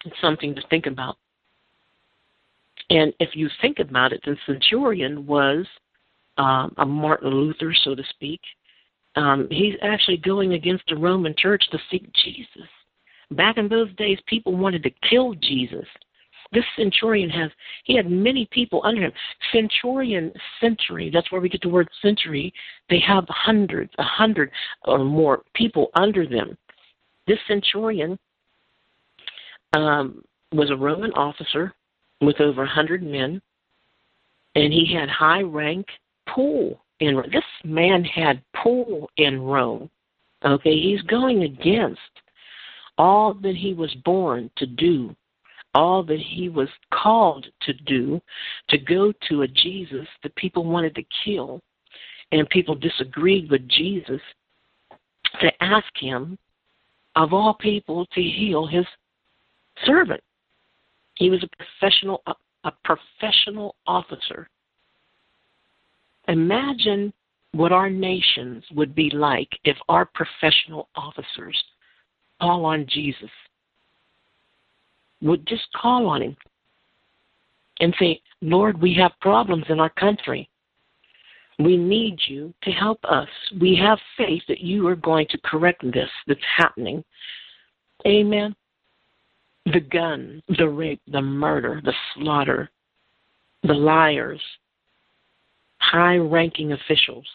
It's 0.06 0.15
something 0.22 0.56
to 0.56 0.62
think 0.70 0.86
about. 0.86 1.17
And 2.89 3.13
if 3.20 3.36
you 3.36 3.50
think 3.62 3.79
about 3.79 4.13
it, 4.13 4.22
the 4.25 4.38
centurion 4.46 5.27
was 5.27 5.65
um, 6.38 6.74
a 6.77 6.86
Martin 6.86 7.29
Luther, 7.29 7.74
so 7.84 7.94
to 7.94 8.03
speak. 8.12 8.39
Um, 9.18 9.48
he's 9.50 9.74
actually 9.82 10.18
going 10.18 10.54
against 10.54 10.84
the 10.88 10.96
Roman 10.96 11.34
church 11.36 11.64
to 11.72 11.80
seek 11.90 12.08
Jesus. 12.14 12.70
Back 13.32 13.58
in 13.58 13.68
those 13.68 13.94
days, 13.96 14.20
people 14.28 14.56
wanted 14.56 14.84
to 14.84 14.92
kill 15.10 15.34
Jesus. 15.34 15.86
This 16.54 16.64
centurion 16.78 17.30
has, 17.32 17.50
he 17.84 17.96
had 17.96 18.10
many 18.10 18.48
people 18.52 18.80
under 18.86 19.02
him. 19.02 19.12
Centurion, 19.52 20.32
century, 20.62 21.10
that's 21.12 21.32
where 21.32 21.42
we 21.42 21.50
get 21.50 21.62
the 21.62 21.68
word 21.68 21.90
century. 22.02 22.54
They 22.92 23.00
have 23.00 23.26
hundreds, 23.28 23.92
a 23.98 24.04
hundred 24.04 24.52
or 24.86 25.00
more 25.00 25.42
people 25.56 25.88
under 25.96 26.28
them. 26.28 26.56
This 27.26 27.40
centurion 27.48 28.20
um, 29.76 30.24
was 30.54 30.70
a 30.70 30.76
Roman 30.76 31.12
officer 31.14 31.74
with 32.22 32.40
over 32.40 32.64
a 32.64 32.70
hundred 32.70 33.02
men, 33.02 33.42
and 34.54 34.72
he 34.72 34.94
had 34.94 35.10
high 35.10 35.42
rank, 35.42 35.88
pull 36.34 36.80
in 37.00 37.16
this 37.32 37.44
man 37.63 38.04
had 38.04 38.42
pull 38.62 39.10
in 39.18 39.42
Rome. 39.42 39.89
Okay, 40.44 40.80
he's 40.80 41.01
going 41.04 41.44
against 41.44 42.00
all 42.98 43.34
that 43.36 43.56
he 43.56 43.74
was 43.74 43.94
born 44.06 44.50
to 44.58 44.66
do, 44.66 45.16
all 45.74 46.04
that 46.04 46.20
he 46.20 46.50
was 46.50 46.70
called 46.92 47.46
to 47.62 47.74
do, 47.74 48.22
to 48.70 48.77
go 48.77 49.13
to 49.30 49.44
a 49.44 49.48
Jesus 49.48 50.08
that 50.24 50.36
people 50.36 50.63
wanted 50.63 50.96
to 50.96 51.04
kill, 51.24 51.62
and 52.32 52.50
people 52.50 52.75
disagreed 52.75 53.50
with 53.50 53.68
Jesus, 53.68 54.22
to 55.42 55.51
ask 55.63 55.88
him, 56.00 56.38
of 57.16 57.34
all 57.34 57.54
people, 57.56 58.06
to 58.13 58.22
heal 58.22 58.66
his 58.66 58.86
servant. 59.86 60.22
He 61.16 61.30
was 61.30 61.44
a 61.44 61.63
professional, 61.63 62.22
a, 62.27 62.34
a 62.63 62.74
professional 62.84 63.75
officer 63.86 64.48
Imagine 66.28 67.14
what 67.54 67.72
our 67.72 67.90
nations 67.90 68.64
would 68.76 68.94
be 68.94 69.10
like 69.12 69.50
if 69.64 69.78
our 69.90 70.06
professional 70.06 70.90
officers 70.96 71.62
call 72.42 72.66
on 72.66 72.86
Jesus, 72.88 73.30
would 75.22 75.46
just 75.48 75.68
call 75.74 76.08
on 76.08 76.22
him 76.22 76.38
and 77.80 77.96
say, 78.00 78.22
Lord, 78.42 78.80
we 78.80 78.94
have 78.96 79.12
problems 79.22 79.66
in 79.70 79.80
our 79.80 79.90
country. 79.90 80.50
We 81.60 81.76
need 81.78 82.20
you 82.28 82.54
to 82.64 82.72
help 82.72 83.00
us. 83.04 83.28
We 83.60 83.76
have 83.78 83.98
faith 84.16 84.44
that 84.48 84.62
you 84.62 84.88
are 84.88 84.96
going 84.96 85.28
to 85.32 85.40
correct 85.44 85.82
this 85.92 86.10
that's 86.28 86.40
happening. 86.56 87.04
Amen. 88.06 88.56
The 89.66 89.80
gun, 89.80 90.44
the 90.58 90.70
rape, 90.70 91.02
the 91.08 91.22
murder, 91.22 91.82
the 91.84 91.94
slaughter, 92.14 92.70
the 93.64 93.74
liars, 93.74 94.42
high 95.80 96.18
ranking 96.18 96.74
officials. 96.74 97.26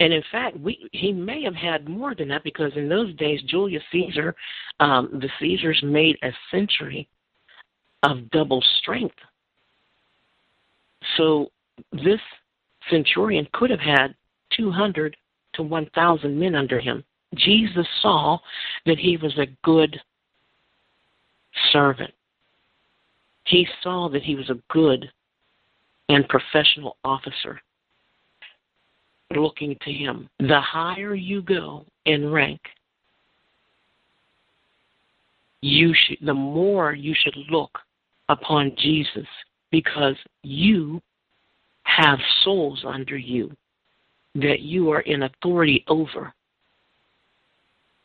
And 0.00 0.14
in 0.14 0.22
fact, 0.32 0.58
we, 0.58 0.88
he 0.92 1.12
may 1.12 1.42
have 1.44 1.54
had 1.54 1.88
more 1.88 2.14
than 2.14 2.28
that 2.28 2.42
because 2.42 2.72
in 2.74 2.88
those 2.88 3.14
days, 3.16 3.42
Julius 3.46 3.82
Caesar, 3.92 4.34
um, 4.80 5.10
the 5.12 5.28
Caesars 5.38 5.80
made 5.84 6.16
a 6.22 6.30
century 6.50 7.06
of 8.02 8.30
double 8.30 8.64
strength. 8.78 9.14
So 11.16 11.50
this 11.92 12.20
centurion 12.88 13.46
could 13.52 13.68
have 13.68 13.80
had 13.80 14.14
200 14.56 15.16
to 15.54 15.62
1,000 15.62 16.38
men 16.38 16.54
under 16.54 16.80
him. 16.80 17.04
Jesus 17.34 17.86
saw 18.00 18.38
that 18.86 18.98
he 18.98 19.18
was 19.18 19.36
a 19.38 19.46
good 19.62 20.00
servant. 21.72 22.12
He 23.44 23.66
saw 23.82 24.08
that 24.08 24.22
he 24.22 24.34
was 24.34 24.48
a 24.48 24.58
good 24.70 25.10
and 26.10 26.28
professional 26.28 26.96
officer 27.04 27.60
looking 29.36 29.76
to 29.82 29.92
him. 29.92 30.28
The 30.40 30.60
higher 30.60 31.14
you 31.14 31.40
go 31.40 31.84
in 32.04 32.32
rank, 32.32 32.60
you 35.62 35.94
should, 35.94 36.18
the 36.26 36.34
more 36.34 36.94
you 36.94 37.14
should 37.16 37.36
look 37.48 37.78
upon 38.28 38.74
Jesus 38.76 39.26
because 39.70 40.16
you 40.42 41.00
have 41.84 42.18
souls 42.42 42.84
under 42.84 43.16
you 43.16 43.52
that 44.34 44.60
you 44.60 44.90
are 44.90 45.00
in 45.02 45.22
authority 45.22 45.84
over. 45.86 46.32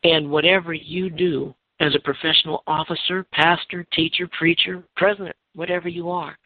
And 0.04 0.30
whatever 0.30 0.74
you 0.74 1.10
do 1.10 1.56
as 1.80 1.96
a 1.96 2.00
professional 2.00 2.62
officer, 2.68 3.26
pastor, 3.34 3.84
teacher, 3.94 4.30
preacher, 4.38 4.84
president, 4.96 5.36
whatever 5.56 5.88
you 5.88 6.10
are. 6.10 6.38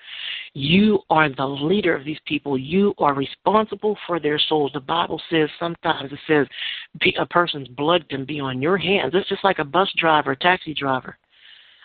You 0.53 0.99
are 1.09 1.29
the 1.29 1.45
leader 1.45 1.95
of 1.95 2.05
these 2.05 2.19
people. 2.25 2.57
You 2.57 2.93
are 2.97 3.13
responsible 3.13 3.97
for 4.07 4.19
their 4.19 4.39
souls. 4.39 4.71
The 4.73 4.79
Bible 4.79 5.21
says 5.29 5.49
sometimes 5.59 6.11
it 6.11 6.19
says 6.27 6.47
a 7.17 7.25
person's 7.27 7.67
blood 7.69 8.07
can 8.09 8.25
be 8.25 8.39
on 8.39 8.61
your 8.61 8.77
hands. 8.77 9.13
It's 9.13 9.29
just 9.29 9.43
like 9.43 9.59
a 9.59 9.65
bus 9.65 9.91
driver, 9.97 10.31
a 10.31 10.37
taxi 10.37 10.73
driver, 10.73 11.17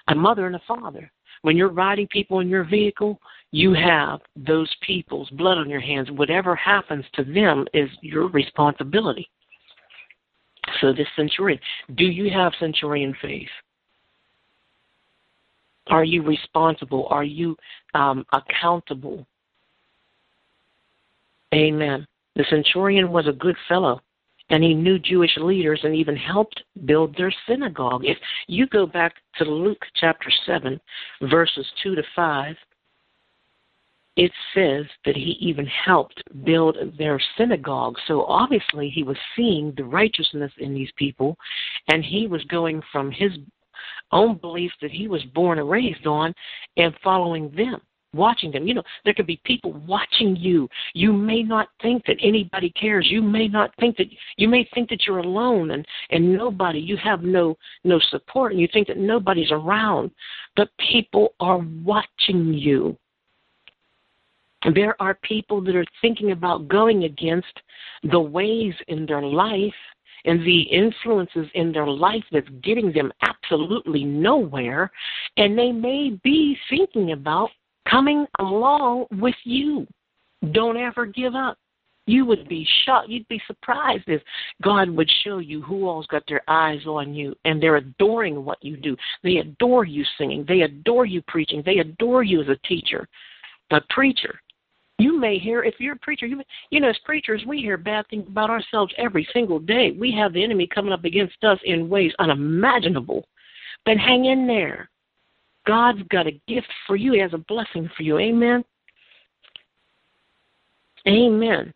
a 0.08 0.14
mother 0.14 0.46
and 0.46 0.56
a 0.56 0.62
father. 0.66 1.10
When 1.42 1.58
you're 1.58 1.68
riding 1.68 2.06
people 2.08 2.40
in 2.40 2.48
your 2.48 2.64
vehicle, 2.64 3.20
you 3.50 3.74
have 3.74 4.20
those 4.34 4.74
people's 4.80 5.28
blood 5.30 5.58
on 5.58 5.68
your 5.68 5.80
hands. 5.80 6.10
Whatever 6.10 6.56
happens 6.56 7.04
to 7.14 7.24
them 7.24 7.66
is 7.74 7.90
your 8.00 8.28
responsibility. 8.28 9.28
So, 10.80 10.94
this 10.94 11.06
centurion, 11.14 11.60
do 11.96 12.04
you 12.04 12.30
have 12.30 12.52
centurion 12.58 13.14
faith? 13.20 13.48
Are 15.88 16.04
you 16.04 16.22
responsible? 16.22 17.06
Are 17.10 17.24
you 17.24 17.56
um, 17.94 18.24
accountable? 18.32 19.26
Amen. 21.54 22.06
The 22.36 22.44
centurion 22.50 23.12
was 23.12 23.28
a 23.28 23.32
good 23.32 23.56
fellow, 23.68 24.00
and 24.50 24.62
he 24.62 24.74
knew 24.74 24.98
Jewish 24.98 25.36
leaders 25.36 25.80
and 25.84 25.94
even 25.94 26.16
helped 26.16 26.62
build 26.84 27.16
their 27.16 27.32
synagogue. 27.46 28.04
If 28.04 28.18
you 28.48 28.66
go 28.66 28.86
back 28.86 29.14
to 29.36 29.44
Luke 29.44 29.84
chapter 29.94 30.30
7, 30.46 30.80
verses 31.22 31.66
2 31.82 31.94
to 31.94 32.02
5, 32.16 32.56
it 34.16 34.30
says 34.54 34.86
that 35.04 35.16
he 35.16 35.36
even 35.40 35.66
helped 35.66 36.22
build 36.44 36.76
their 36.98 37.20
synagogue. 37.36 37.96
So 38.06 38.24
obviously 38.24 38.88
he 38.88 39.02
was 39.02 39.16
seeing 39.34 39.72
the 39.76 39.84
righteousness 39.84 40.52
in 40.58 40.72
these 40.72 40.90
people, 40.96 41.36
and 41.88 42.04
he 42.04 42.26
was 42.28 42.44
going 42.44 42.80
from 42.92 43.10
his 43.10 43.32
own 44.12 44.36
beliefs 44.38 44.74
that 44.82 44.90
he 44.90 45.08
was 45.08 45.22
born 45.34 45.58
and 45.58 45.68
raised 45.68 46.06
on 46.06 46.34
and 46.76 46.94
following 47.02 47.50
them 47.56 47.80
watching 48.14 48.50
them. 48.50 48.66
You 48.66 48.74
know, 48.74 48.82
there 49.04 49.14
could 49.14 49.26
be 49.26 49.40
people 49.44 49.72
watching 49.86 50.36
you. 50.36 50.68
You 50.94 51.12
may 51.12 51.42
not 51.42 51.68
think 51.82 52.04
that 52.06 52.16
anybody 52.22 52.70
cares. 52.70 53.06
You 53.10 53.20
may 53.20 53.48
not 53.48 53.74
think 53.78 53.96
that 53.96 54.06
you 54.36 54.48
may 54.48 54.68
think 54.72 54.88
that 54.90 55.06
you're 55.06 55.18
alone 55.18 55.72
and 55.72 55.86
and 56.10 56.32
nobody. 56.32 56.78
You 56.78 56.96
have 56.98 57.22
no 57.22 57.56
no 57.82 57.98
support, 58.10 58.52
and 58.52 58.60
you 58.60 58.68
think 58.72 58.86
that 58.88 58.98
nobody's 58.98 59.50
around. 59.50 60.10
But 60.56 60.70
people 60.90 61.34
are 61.40 61.64
watching 61.84 62.54
you. 62.54 62.96
There 64.74 65.00
are 65.00 65.18
people 65.22 65.60
that 65.62 65.76
are 65.76 65.84
thinking 66.00 66.32
about 66.32 66.68
going 66.68 67.04
against 67.04 67.60
the 68.04 68.20
ways 68.20 68.72
in 68.88 69.04
their 69.04 69.20
life 69.20 69.74
and 70.24 70.40
the 70.40 70.62
influences 70.62 71.46
in 71.54 71.72
their 71.72 71.86
life 71.86 72.24
that's 72.32 72.48
getting 72.62 72.92
them 72.92 73.12
absolutely 73.22 74.04
nowhere. 74.04 74.90
And 75.36 75.58
they 75.58 75.72
may 75.72 76.18
be 76.22 76.56
thinking 76.68 77.12
about 77.12 77.50
coming 77.88 78.26
along 78.38 79.06
with 79.12 79.34
you. 79.44 79.86
Don't 80.52 80.76
ever 80.76 81.06
give 81.06 81.34
up. 81.34 81.58
You 82.06 82.26
would 82.26 82.48
be 82.48 82.66
shocked. 82.84 83.08
You'd 83.08 83.28
be 83.28 83.40
surprised 83.46 84.04
if 84.08 84.20
God 84.62 84.90
would 84.90 85.10
show 85.22 85.38
you 85.38 85.62
who 85.62 85.86
all's 85.86 86.06
got 86.08 86.22
their 86.28 86.42
eyes 86.48 86.84
on 86.86 87.14
you 87.14 87.34
and 87.46 87.62
they're 87.62 87.76
adoring 87.76 88.44
what 88.44 88.62
you 88.62 88.76
do. 88.76 88.94
They 89.22 89.38
adore 89.38 89.84
you 89.84 90.04
singing. 90.18 90.44
They 90.46 90.62
adore 90.62 91.06
you 91.06 91.22
preaching. 91.22 91.62
They 91.64 91.78
adore 91.78 92.22
you 92.22 92.42
as 92.42 92.48
a 92.48 92.56
teacher. 92.66 93.08
A 93.70 93.80
preacher. 93.88 94.38
You 94.98 95.18
may 95.18 95.38
hear, 95.38 95.64
if 95.64 95.74
you're 95.78 95.94
a 95.94 95.98
preacher, 95.98 96.26
you, 96.26 96.40
you 96.70 96.80
know, 96.80 96.90
as 96.90 96.98
preachers, 97.04 97.42
we 97.46 97.58
hear 97.58 97.76
bad 97.76 98.06
things 98.08 98.26
about 98.28 98.50
ourselves 98.50 98.94
every 98.96 99.26
single 99.32 99.58
day. 99.58 99.90
We 99.90 100.12
have 100.12 100.32
the 100.32 100.44
enemy 100.44 100.68
coming 100.72 100.92
up 100.92 101.04
against 101.04 101.42
us 101.42 101.58
in 101.64 101.88
ways 101.88 102.12
unimaginable. 102.20 103.26
But 103.84 103.98
hang 103.98 104.26
in 104.26 104.46
there. 104.46 104.88
God's 105.66 106.02
got 106.10 106.26
a 106.26 106.40
gift 106.46 106.68
for 106.86 106.94
you. 106.94 107.12
He 107.12 107.20
has 107.20 107.34
a 107.34 107.38
blessing 107.38 107.90
for 107.96 108.02
you. 108.02 108.18
Amen. 108.18 108.64
Amen. 111.08 111.72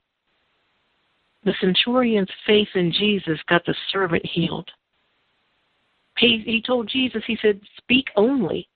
The 1.45 1.55
centurion's 1.61 2.31
faith 2.47 2.69
in 2.75 2.93
Jesus 2.93 3.39
got 3.49 3.65
the 3.67 3.75
servant 3.91 4.25
healed. 4.25 4.69
He, 6.19 6.43
he 6.45 6.63
told 6.63 6.89
Jesus, 6.89 7.23
he 7.27 7.39
said, 7.41 7.61
Speak 7.79 8.07
only. 8.17 8.69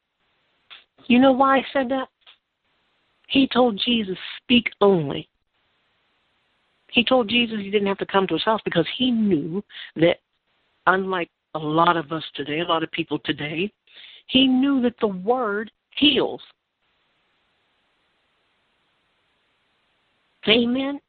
You 1.07 1.19
know 1.19 1.33
why 1.33 1.59
I 1.59 1.67
said 1.73 1.89
that? 1.91 2.09
He 3.33 3.49
told 3.49 3.81
Jesus, 3.83 4.19
Speak 4.43 4.71
only. 4.83 5.27
He 6.91 7.03
told 7.03 7.31
Jesus 7.31 7.59
he 7.59 7.71
didn't 7.71 7.89
have 7.89 7.99
to 7.99 8.07
come 8.07 8.27
to 8.27 8.35
his 8.35 8.45
house 8.45 8.61
because 8.67 8.87
he 8.99 9.11
knew 9.11 9.65
that, 9.97 10.19
unlike 10.87 11.31
a 11.55 11.59
lot 11.59 11.97
of 11.97 12.13
us 12.13 12.23
today, 12.35 12.61
a 12.61 12.65
lot 12.65 12.83
of 12.83 12.93
people 12.93 13.19
today, 13.25 13.73
he 14.27 14.47
knew 14.47 14.83
that 14.83 14.97
the 15.01 15.07
word 15.07 15.71
heals. 15.97 16.43
Amen. 20.47 21.01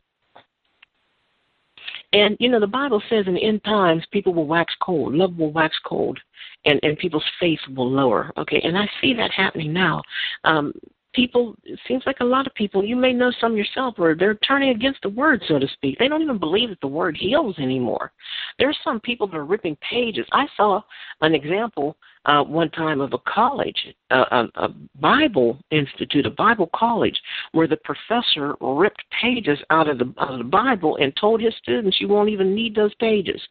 And 2.14 2.38
you 2.40 2.50
know, 2.50 2.60
the 2.62 2.68
Bible 2.68 3.02
says 3.10 3.26
in 3.28 3.38
end 3.38 3.66
times 3.66 4.06
people 4.12 4.34
will 4.34 4.48
wax 4.48 4.74
cold, 4.82 5.14
love 5.14 5.36
will 5.36 5.52
wax 5.52 5.76
cold, 5.86 6.18
and 6.64 6.80
and 6.84 6.98
people's 6.98 7.24
faith 7.40 7.60
will 7.76 7.90
lower. 7.90 8.32
Okay, 8.38 8.62
and 8.64 8.78
I 8.78 8.88
see 9.02 9.14
that 9.16 9.32
happening 9.32 9.74
now. 9.74 10.02
Um, 10.46 10.72
people 11.13 11.56
it 11.63 11.80
seems 11.88 12.04
like 12.06 12.17
a 12.19 12.26
lot 12.26 12.47
of 12.47 12.54
people 12.56 12.84
you 12.84 12.95
may 12.95 13.13
know 13.13 13.32
some 13.39 13.56
yourself 13.56 13.97
where 13.97 14.15
they're 14.15 14.36
turning 14.36 14.69
against 14.69 15.02
the 15.04 15.10
word 15.10 15.41
so 15.47 15.60
to 15.60 15.67
speak. 15.69 15.97
They 15.97 16.08
don't 16.08 16.21
even 16.21 16.39
believe 16.39 16.69
that 16.69 16.82
the 16.82 16.88
word 16.88 17.15
heals 17.17 17.58
anymore. 17.60 18.12
There's 18.60 18.78
some 18.84 18.99
people 18.99 19.28
that 19.28 19.38
are 19.38 19.45
ripping 19.45 19.78
pages. 19.89 20.26
I 20.32 20.47
saw 20.58 20.82
an 21.21 21.34
example 21.36 21.95
uh 22.26 22.43
one 22.43 22.69
time 22.71 23.02
of 23.02 23.13
a 23.13 23.17
college 23.19 23.88
a, 24.10 24.47
a 24.56 24.69
bible 24.99 25.60
institute 25.71 26.26
a 26.26 26.32
bible 26.32 26.69
college 26.76 27.19
where 27.52 27.67
the 27.67 27.78
professor 27.84 28.56
ripped 28.62 29.04
pages 29.21 29.60
out 29.69 29.89
of 29.89 29.97
the 29.97 30.13
out 30.19 30.34
of 30.34 30.38
the 30.38 30.43
bible 30.43 30.97
and 30.97 31.13
told 31.15 31.41
his 31.41 31.54
students 31.62 31.99
you 31.99 32.08
won't 32.08 32.30
even 32.30 32.56
need 32.56 32.76
those 32.76 32.93
pages. 32.95 33.41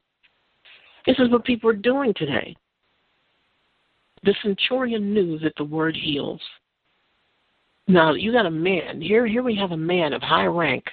This 1.06 1.18
is 1.18 1.30
what 1.30 1.44
people 1.44 1.68
are 1.68 1.74
doing 1.74 2.14
today. 2.16 2.56
The 4.24 4.34
centurion 4.42 5.12
knew 5.12 5.38
that 5.40 5.54
the 5.56 5.64
word 5.64 5.96
heals 5.96 6.40
now 7.88 8.12
you 8.14 8.32
got 8.32 8.46
a 8.46 8.50
man 8.50 9.00
here. 9.00 9.26
Here 9.26 9.42
we 9.42 9.56
have 9.56 9.72
a 9.72 9.76
man 9.76 10.12
of 10.12 10.22
high 10.22 10.46
rank, 10.46 10.84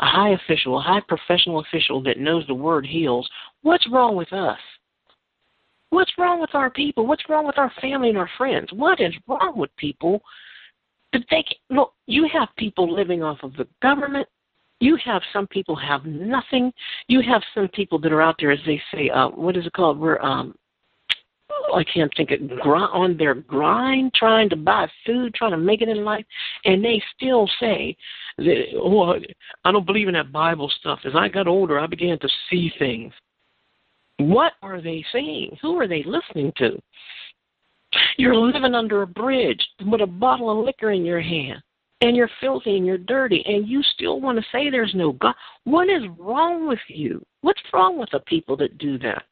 a 0.00 0.06
high 0.06 0.30
official, 0.30 0.78
a 0.78 0.82
high 0.82 1.02
professional 1.06 1.60
official 1.60 2.02
that 2.02 2.18
knows 2.18 2.46
the 2.46 2.54
word 2.54 2.86
heals. 2.86 3.28
What's 3.62 3.88
wrong 3.90 4.16
with 4.16 4.32
us? 4.32 4.58
What's 5.90 6.12
wrong 6.18 6.40
with 6.40 6.54
our 6.54 6.70
people? 6.70 7.06
What's 7.06 7.28
wrong 7.28 7.46
with 7.46 7.58
our 7.58 7.70
family 7.80 8.08
and 8.08 8.18
our 8.18 8.30
friends? 8.38 8.68
What 8.72 9.00
is 9.00 9.12
wrong 9.28 9.52
with 9.56 9.70
people? 9.76 10.22
That 11.12 11.22
they 11.30 11.44
look. 11.68 11.92
You 12.06 12.26
have 12.32 12.48
people 12.56 12.92
living 12.92 13.22
off 13.22 13.38
of 13.42 13.54
the 13.54 13.68
government. 13.82 14.26
You 14.80 14.96
have 15.04 15.22
some 15.32 15.46
people 15.46 15.76
have 15.76 16.04
nothing. 16.06 16.72
You 17.06 17.20
have 17.20 17.42
some 17.54 17.68
people 17.68 18.00
that 18.00 18.10
are 18.10 18.22
out 18.22 18.36
there, 18.40 18.50
as 18.50 18.58
they 18.66 18.80
say, 18.92 19.10
uh, 19.10 19.28
what 19.28 19.56
is 19.56 19.66
it 19.66 19.74
called? 19.74 19.98
We're 19.98 20.18
um, 20.20 20.54
Oh, 21.54 21.76
I 21.76 21.84
can't 21.84 22.12
think 22.16 22.30
of 22.30 22.60
grind, 22.60 22.90
on 22.92 23.16
their 23.16 23.34
grind, 23.34 24.14
trying 24.14 24.48
to 24.50 24.56
buy 24.56 24.88
food, 25.04 25.34
trying 25.34 25.52
to 25.52 25.56
make 25.56 25.82
it 25.82 25.88
in 25.88 26.04
life, 26.04 26.24
and 26.64 26.84
they 26.84 27.02
still 27.14 27.48
say 27.60 27.96
that, 28.38 28.64
"Oh, 28.74 29.18
I 29.64 29.72
don't 29.72 29.86
believe 29.86 30.08
in 30.08 30.14
that 30.14 30.32
Bible 30.32 30.68
stuff." 30.68 31.00
As 31.04 31.14
I 31.14 31.28
got 31.28 31.48
older, 31.48 31.78
I 31.78 31.86
began 31.86 32.18
to 32.18 32.28
see 32.48 32.70
things. 32.78 33.12
What 34.18 34.54
are 34.62 34.80
they 34.80 35.04
saying? 35.12 35.58
Who 35.62 35.78
are 35.78 35.88
they 35.88 36.02
listening 36.04 36.52
to? 36.56 36.80
You're 38.16 38.36
living 38.36 38.74
under 38.74 39.02
a 39.02 39.06
bridge 39.06 39.66
with 39.84 40.00
a 40.00 40.06
bottle 40.06 40.50
of 40.50 40.64
liquor 40.64 40.92
in 40.92 41.04
your 41.04 41.20
hand, 41.20 41.62
and 42.00 42.16
you're 42.16 42.30
filthy 42.40 42.76
and 42.76 42.86
you're 42.86 42.98
dirty, 42.98 43.44
and 43.46 43.68
you 43.68 43.82
still 43.82 44.20
want 44.20 44.38
to 44.38 44.50
say 44.50 44.70
there's 44.70 44.94
no 44.94 45.12
God. 45.12 45.34
What 45.64 45.88
is 45.88 46.02
wrong 46.18 46.66
with 46.66 46.80
you? 46.88 47.24
What's 47.42 47.62
wrong 47.72 47.98
with 47.98 48.10
the 48.10 48.20
people 48.20 48.56
that 48.58 48.78
do 48.78 48.98
that? 48.98 49.24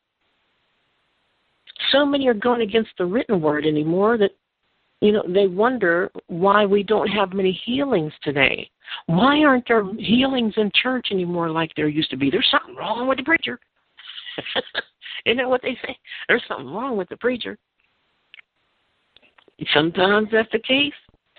So 1.93 2.05
many 2.05 2.27
are 2.29 2.35
going 2.35 2.63
against 2.63 2.91
the 2.99 3.05
written 3.05 3.41
word 3.41 3.67
anymore 3.67 4.19
that 4.19 4.33
you 5.01 5.13
know 5.13 5.23
they 5.27 5.47
wonder 5.47 6.11
why 6.27 6.67
we 6.67 6.83
don't 6.83 7.09
have 7.09 7.33
many 7.33 7.59
healings 7.65 8.13
today. 8.23 8.71
Why 9.07 9.43
aren't 9.45 9.67
there 9.69 9.85
healings 9.95 10.55
in 10.57 10.71
church 10.75 11.09
anymore 11.11 11.51
like 11.51 11.73
there 11.77 11.89
used 11.89 12.11
to 12.11 12.17
be? 12.17 12.31
There's 12.31 12.49
something 12.51 12.75
wrong 12.77 13.09
with 13.09 13.19
the 13.19 13.25
preacher. 13.25 13.59
Isn't 15.27 15.39
that 15.39 15.49
what 15.49 15.63
they 15.63 15.79
say? 15.87 15.97
There's 16.29 16.43
something 16.49 16.73
wrong 16.73 16.97
with 16.97 17.09
the 17.09 17.17
preacher. 17.17 17.59
Sometimes 19.75 20.29
that's 20.33 20.51
the 20.53 20.59
case. 20.59 20.93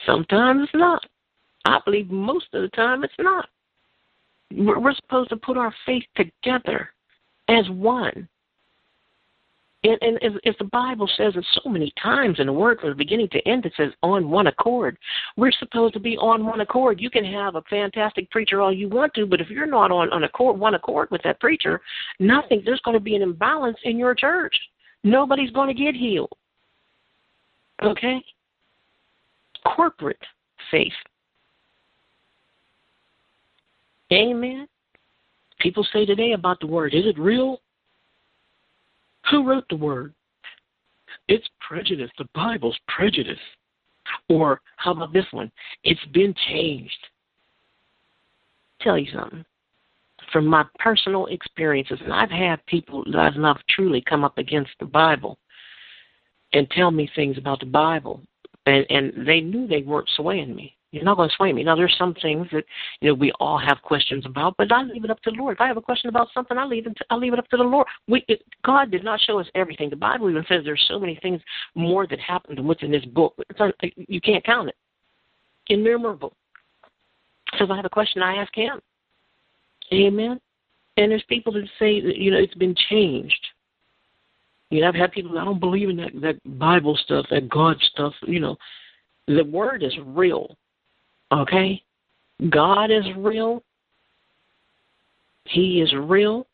Sometimes 0.06 0.64
it's 0.64 0.74
not. 0.74 1.04
I 1.66 1.80
believe 1.86 2.10
most 2.10 2.48
of 2.54 2.62
the 2.62 2.70
time 2.70 3.04
it's 3.04 3.14
not. 3.20 3.50
We're 4.54 4.94
supposed 4.96 5.30
to 5.30 5.38
put 5.38 5.58
our 5.58 5.74
faith 5.86 6.04
together 6.16 6.90
as 7.48 7.70
one 7.70 8.28
and, 9.84 9.98
and 10.02 10.24
as, 10.24 10.34
as 10.46 10.56
the 10.60 10.66
Bible 10.66 11.10
says 11.18 11.34
it 11.36 11.46
so 11.54 11.70
many 11.70 11.92
times 12.02 12.40
in 12.40 12.46
the 12.46 12.54
Word 12.54 12.80
from 12.80 12.90
the 12.90 12.96
beginning 12.96 13.30
to 13.30 13.48
end, 13.48 13.66
it 13.66 13.74
says 13.76 13.92
on 14.04 14.30
one 14.30 14.48
accord. 14.48 14.96
We're 15.38 15.52
supposed 15.52 15.96
to 15.96 16.00
be 16.00 16.18
on 16.18 16.46
one 16.46 16.62
accord. 16.62 17.02
You 17.02 17.10
can 17.10 17.26
have 17.26 17.56
a 17.56 17.64
fantastic 17.64 18.30
preacher 18.30 18.62
all 18.62 18.72
you 18.72 18.90
want 18.90 19.14
to, 19.16 19.26
but 19.26 19.42
if 19.42 19.50
you're 19.50 19.66
not 19.66 19.90
on, 19.92 20.12
on 20.12 20.24
accord, 20.24 20.60
one 20.60 20.76
accord 20.76 21.10
with 21.10 21.24
that 21.24 21.40
preacher, 21.40 21.82
nothing. 22.20 22.62
There's 22.64 22.82
going 22.82 22.98
to 22.98 23.04
be 23.04 23.16
an 23.16 23.24
imbalance 23.24 23.78
in 23.84 23.98
your 23.98 24.14
church. 24.14 24.56
Nobody's 25.04 25.52
going 25.52 25.76
to 25.76 25.84
get 25.84 25.96
healed. 25.96 26.34
Okay? 27.82 28.24
Corporate 29.76 30.22
faith. 30.70 30.92
Amen. 34.14 34.68
People 35.60 35.88
say 35.92 36.06
today 36.06 36.34
about 36.34 36.60
the 36.60 36.68
word, 36.68 36.94
is 36.94 37.06
it 37.06 37.18
real? 37.18 37.62
Who 39.30 39.48
wrote 39.48 39.66
the 39.70 39.76
word? 39.76 40.14
It's 41.28 41.48
prejudice. 41.60 42.10
The 42.18 42.28
Bible's 42.34 42.78
prejudice. 42.88 43.40
Or 44.30 44.62
how 44.78 44.92
about 44.92 45.14
this 45.14 45.26
one? 45.32 45.52
It's 45.84 46.04
been 46.14 46.34
changed. 46.50 47.08
Tell 48.82 48.98
you 48.98 49.12
something. 49.14 49.46
From 50.32 50.46
my 50.48 50.66
personal 50.80 51.28
experiences, 51.28 52.00
and 52.04 52.14
I've 52.14 52.32
had 52.32 52.66
people 52.66 53.04
that 53.12 53.20
I've 53.20 53.36
loved 53.36 53.64
truly 53.70 54.02
come 54.02 54.24
up 54.24 54.38
against 54.38 54.72
the 54.80 54.86
Bible 54.86 55.38
and 56.54 56.70
tell 56.72 56.92
me 56.92 57.10
things 57.16 57.38
about 57.38 57.60
the 57.60 57.66
Bible, 57.66 58.22
and 58.66 58.86
and 58.90 59.28
they 59.28 59.42
knew 59.42 59.68
they 59.68 59.82
weren't 59.82 60.10
swaying 60.16 60.56
me. 60.56 60.76
You're 60.92 61.06
not 61.06 61.16
going 61.16 61.30
to 61.30 61.36
sway 61.36 61.54
me. 61.54 61.64
Now, 61.64 61.78
there's 61.78 61.96
some 61.98 62.14
things 62.22 62.48
that 62.52 62.66
you 63.00 63.10
know 63.10 63.14
we 63.14 63.32
all 63.40 63.58
have 63.58 63.82
questions 63.82 64.26
about, 64.26 64.56
but 64.58 64.72
I 64.72 64.84
leave 64.84 65.06
it 65.06 65.10
up 65.10 65.22
to 65.22 65.32
the 65.32 65.38
Lord. 65.38 65.56
If 65.56 65.62
I 65.62 65.68
have 65.68 65.78
a 65.78 65.82
question 65.82 66.10
about 66.10 66.28
something, 66.34 66.58
I 66.58 66.66
leave 66.66 66.86
it. 66.86 66.98
To, 66.98 67.06
I 67.10 67.16
leave 67.16 67.32
it 67.32 67.40
up 67.40 67.48
to 67.50 67.58
the 67.58 67.64
Lord. 67.64 67.88
We, 68.08 68.26
it, 68.28 68.44
God 68.66 68.92
did 68.92 69.04
not 69.04 69.22
show 69.22 69.40
us 69.40 69.48
everything. 69.56 69.90
The 69.90 69.96
Bible 69.96 70.30
even 70.30 70.44
says 70.50 70.64
there's 70.66 70.84
so 70.90 71.00
many 71.00 71.18
things 71.22 71.42
more 71.76 72.08
that 72.08 72.20
happened 72.20 72.58
than 72.58 72.68
what's 72.68 72.84
in 72.84 72.92
this 72.92 73.06
book. 73.06 73.36
Un, 73.58 73.72
you 73.96 74.20
can't 74.20 74.44
count 74.44 74.68
it. 74.68 74.76
Innumerable. 75.68 76.34
So 77.58 77.64
if 77.64 77.72
I 77.72 77.78
have 77.78 77.86
a 77.86 77.90
question, 77.90 78.22
I 78.22 78.36
ask 78.36 78.54
Him. 78.54 78.82
Amen. 79.94 80.40
And 80.98 81.12
there's 81.12 81.24
people 81.30 81.54
that 81.54 81.68
say 81.80 82.02
that 82.02 82.18
you 82.18 82.32
know 82.32 82.38
it's 82.38 82.54
been 82.56 82.76
changed. 82.90 83.48
You 84.70 84.82
know, 84.82 84.90
I've 84.90 84.96
had 84.96 85.14
people 85.14 85.38
I 85.40 85.46
don't 85.46 85.60
believe 85.60 85.90
in 85.90 85.96
that 85.98 86.12
that 86.22 86.60
Bible 86.60 86.98
stuff, 86.98 87.28
that 87.32 87.48
God 87.48 87.78
stuff. 87.94 88.14
You 88.24 88.42
know, 88.42 88.58
the 89.28 89.46
Word 89.46 89.84
is 89.84 89.94
real. 90.06 90.58
Okay? 91.32 91.82
God 92.50 92.92
is 92.92 93.06
real. 93.18 93.64
He 95.46 95.82
is 95.82 95.94
real. 95.94 96.48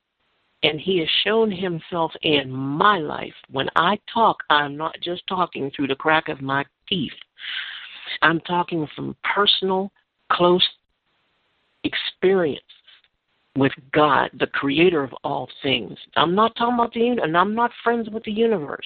And 0.64 0.80
He 0.80 1.00
has 1.00 1.10
shown 1.24 1.52
Himself 1.52 2.12
in 2.22 2.52
my 2.52 2.98
life. 2.98 3.34
When 3.52 3.70
I 3.76 4.00
talk, 4.12 4.38
I'm 4.50 4.76
not 4.76 4.96
just 5.02 5.24
talking 5.28 5.72
through 5.76 5.88
the 5.88 5.96
crack 5.96 6.30
of 6.30 6.42
my 6.42 6.66
teeth, 6.90 7.12
I'm 8.22 8.40
talking 8.42 8.88
from 8.96 9.16
personal, 9.36 9.92
close 10.32 10.68
experience 11.84 12.62
with 13.56 13.72
God, 13.92 14.30
the 14.40 14.48
creator 14.48 15.04
of 15.04 15.14
all 15.24 15.50
things. 15.64 15.98
I'm 16.16 16.36
not 16.36 16.56
talking 16.56 16.76
about 16.76 16.94
the 16.94 17.00
universe, 17.00 17.26
and 17.26 17.38
I'm 17.38 17.56
not 17.56 17.72
friends 17.84 18.10
with 18.10 18.24
the 18.24 18.32
universe. 18.32 18.86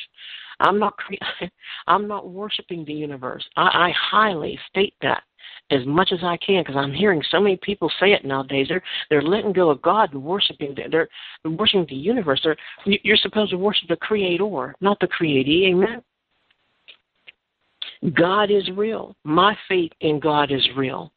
I'm 0.60 0.80
not 0.80 0.96
cre- 0.98 1.46
I'm 1.88 2.08
not 2.08 2.30
worshiping 2.30 2.86
the 2.86 2.94
universe. 2.94 3.46
I, 3.58 3.62
I 3.62 3.94
highly 3.96 4.58
state 4.70 4.94
that 5.02 5.24
as 5.70 5.86
much 5.86 6.12
as 6.12 6.20
I 6.24 6.38
can 6.38 6.64
because 6.64 6.76
I'm 6.76 6.94
hearing 6.94 7.22
so 7.30 7.40
many 7.40 7.58
people 7.58 7.92
say 8.00 8.14
it 8.14 8.26
nowadays. 8.26 8.68
They're 8.70 8.84
they're 9.10 9.22
letting 9.22 9.54
go 9.54 9.70
of 9.70 9.82
God 9.82 10.14
and 10.14 10.24
worshiping. 10.24 10.76
They're 10.76 11.08
worshiping 11.46 11.88
the 11.90 11.96
universe. 11.96 12.42
They're, 12.44 12.58
you're 12.86 13.18
supposed 13.18 13.52
to 13.52 13.58
worship 13.58 13.88
the 13.90 13.96
Creator, 13.96 14.76
not 14.82 15.00
the 15.00 15.08
createe. 15.08 15.68
Amen. 15.72 16.02
God 18.16 18.50
is 18.50 18.70
real. 18.76 19.16
My 19.24 19.56
faith 19.68 19.92
in 20.02 20.20
God 20.20 20.52
is 20.52 20.68
real. 20.76 21.12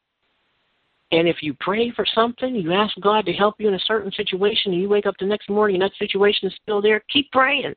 And 1.13 1.29
if 1.29 1.37
you 1.43 1.55
pray 1.61 1.91
for 1.93 2.05
something, 2.15 2.55
you 2.55 2.73
ask 2.73 2.93
God 3.01 3.25
to 3.27 3.33
help 3.33 3.55
you 3.59 3.69
in 3.69 3.75
a 3.75 3.81
certain 3.81 4.11
situation, 4.13 4.73
and 4.73 4.81
you 4.81 4.89
wake 4.89 5.07
up 5.07 5.15
the 5.19 5.27
next 5.27 5.49
morning 5.49 5.77
and 5.77 5.83
that 5.83 5.97
situation 5.99 6.49
is 6.49 6.55
still 6.63 6.83
there, 6.83 7.03
keep 7.13 7.31
praying. 7.31 7.75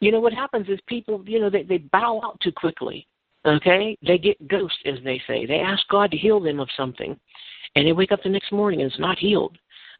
You 0.00 0.12
know 0.12 0.20
what 0.20 0.32
happens 0.32 0.68
is 0.68 0.78
people, 0.86 1.22
you 1.26 1.40
know, 1.40 1.50
they, 1.50 1.62
they 1.62 1.78
bow 1.78 2.20
out 2.24 2.38
too 2.40 2.52
quickly. 2.52 3.06
Okay? 3.46 3.96
They 4.06 4.18
get 4.18 4.48
ghost, 4.48 4.76
as 4.84 4.98
they 5.04 5.20
say. 5.26 5.46
They 5.46 5.60
ask 5.60 5.86
God 5.88 6.10
to 6.10 6.16
heal 6.16 6.40
them 6.40 6.60
of 6.60 6.68
something, 6.76 7.18
and 7.74 7.86
they 7.86 7.92
wake 7.92 8.12
up 8.12 8.22
the 8.22 8.28
next 8.28 8.52
morning 8.52 8.82
and 8.82 8.90
it's 8.90 9.00
not 9.00 9.18
healed. 9.18 9.56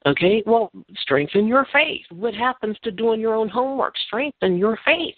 Okay? 0.07 0.43
Well, 0.47 0.71
strengthen 0.99 1.47
your 1.47 1.67
faith. 1.73 2.05
What 2.11 2.35
happens 2.35 2.77
to 2.83 2.91
doing 2.91 3.21
your 3.21 3.35
own 3.35 3.49
homework? 3.49 3.95
Strengthen 4.07 4.57
your 4.57 4.79
faith 4.85 5.15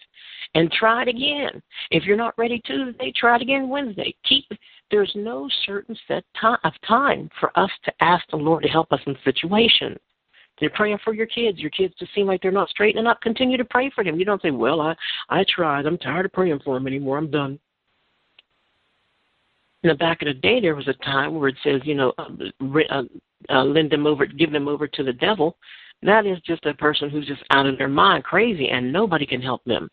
and 0.54 0.70
try 0.72 1.02
it 1.02 1.08
again. 1.08 1.62
If 1.90 2.04
you're 2.04 2.16
not 2.16 2.36
ready 2.36 2.60
Tuesday, 2.66 3.12
try 3.14 3.36
it 3.36 3.42
again 3.42 3.68
Wednesday. 3.68 4.14
Keep 4.28 4.46
there's 4.90 5.12
no 5.14 5.48
certain 5.64 5.96
set 6.06 6.22
time 6.38 6.58
of 6.64 6.72
time 6.86 7.30
for 7.40 7.50
us 7.58 7.70
to 7.84 7.92
ask 8.00 8.24
the 8.30 8.36
Lord 8.36 8.62
to 8.62 8.68
help 8.68 8.92
us 8.92 9.00
in 9.06 9.16
situations. 9.24 9.98
You're 10.60 10.70
praying 10.70 10.98
for 11.02 11.14
your 11.14 11.26
kids. 11.26 11.58
Your 11.58 11.70
kids 11.70 11.94
just 11.98 12.14
seem 12.14 12.26
like 12.26 12.42
they're 12.42 12.52
not 12.52 12.68
straightening 12.68 13.06
up. 13.06 13.20
Continue 13.20 13.56
to 13.56 13.64
pray 13.64 13.90
for 13.94 14.04
them. 14.04 14.18
You 14.18 14.24
don't 14.24 14.40
say, 14.42 14.50
"Well, 14.50 14.80
I 14.80 14.94
I 15.28 15.44
tried. 15.48 15.86
I'm 15.86 15.98
tired 15.98 16.26
of 16.26 16.32
praying 16.32 16.60
for 16.60 16.74
them 16.74 16.86
anymore. 16.86 17.18
I'm 17.18 17.30
done." 17.30 17.58
In 19.82 19.88
the 19.88 19.94
back 19.94 20.22
of 20.22 20.26
the 20.26 20.34
day 20.34 20.60
there 20.60 20.74
was 20.74 20.88
a 20.88 21.04
time 21.04 21.34
where 21.34 21.48
it 21.48 21.56
says, 21.64 21.80
you 21.84 21.94
know, 21.94 22.12
uh, 22.18 22.28
uh, 22.90 23.02
uh, 23.50 23.64
lend 23.64 23.90
them 23.90 24.06
over, 24.06 24.26
give 24.26 24.52
them 24.52 24.68
over 24.68 24.86
to 24.86 25.02
the 25.02 25.12
devil. 25.12 25.56
That 26.02 26.26
is 26.26 26.38
just 26.40 26.66
a 26.66 26.74
person 26.74 27.10
who's 27.10 27.26
just 27.26 27.42
out 27.50 27.66
of 27.66 27.78
their 27.78 27.88
mind, 27.88 28.24
crazy, 28.24 28.68
and 28.68 28.92
nobody 28.92 29.26
can 29.26 29.42
help 29.42 29.62
them. 29.64 29.88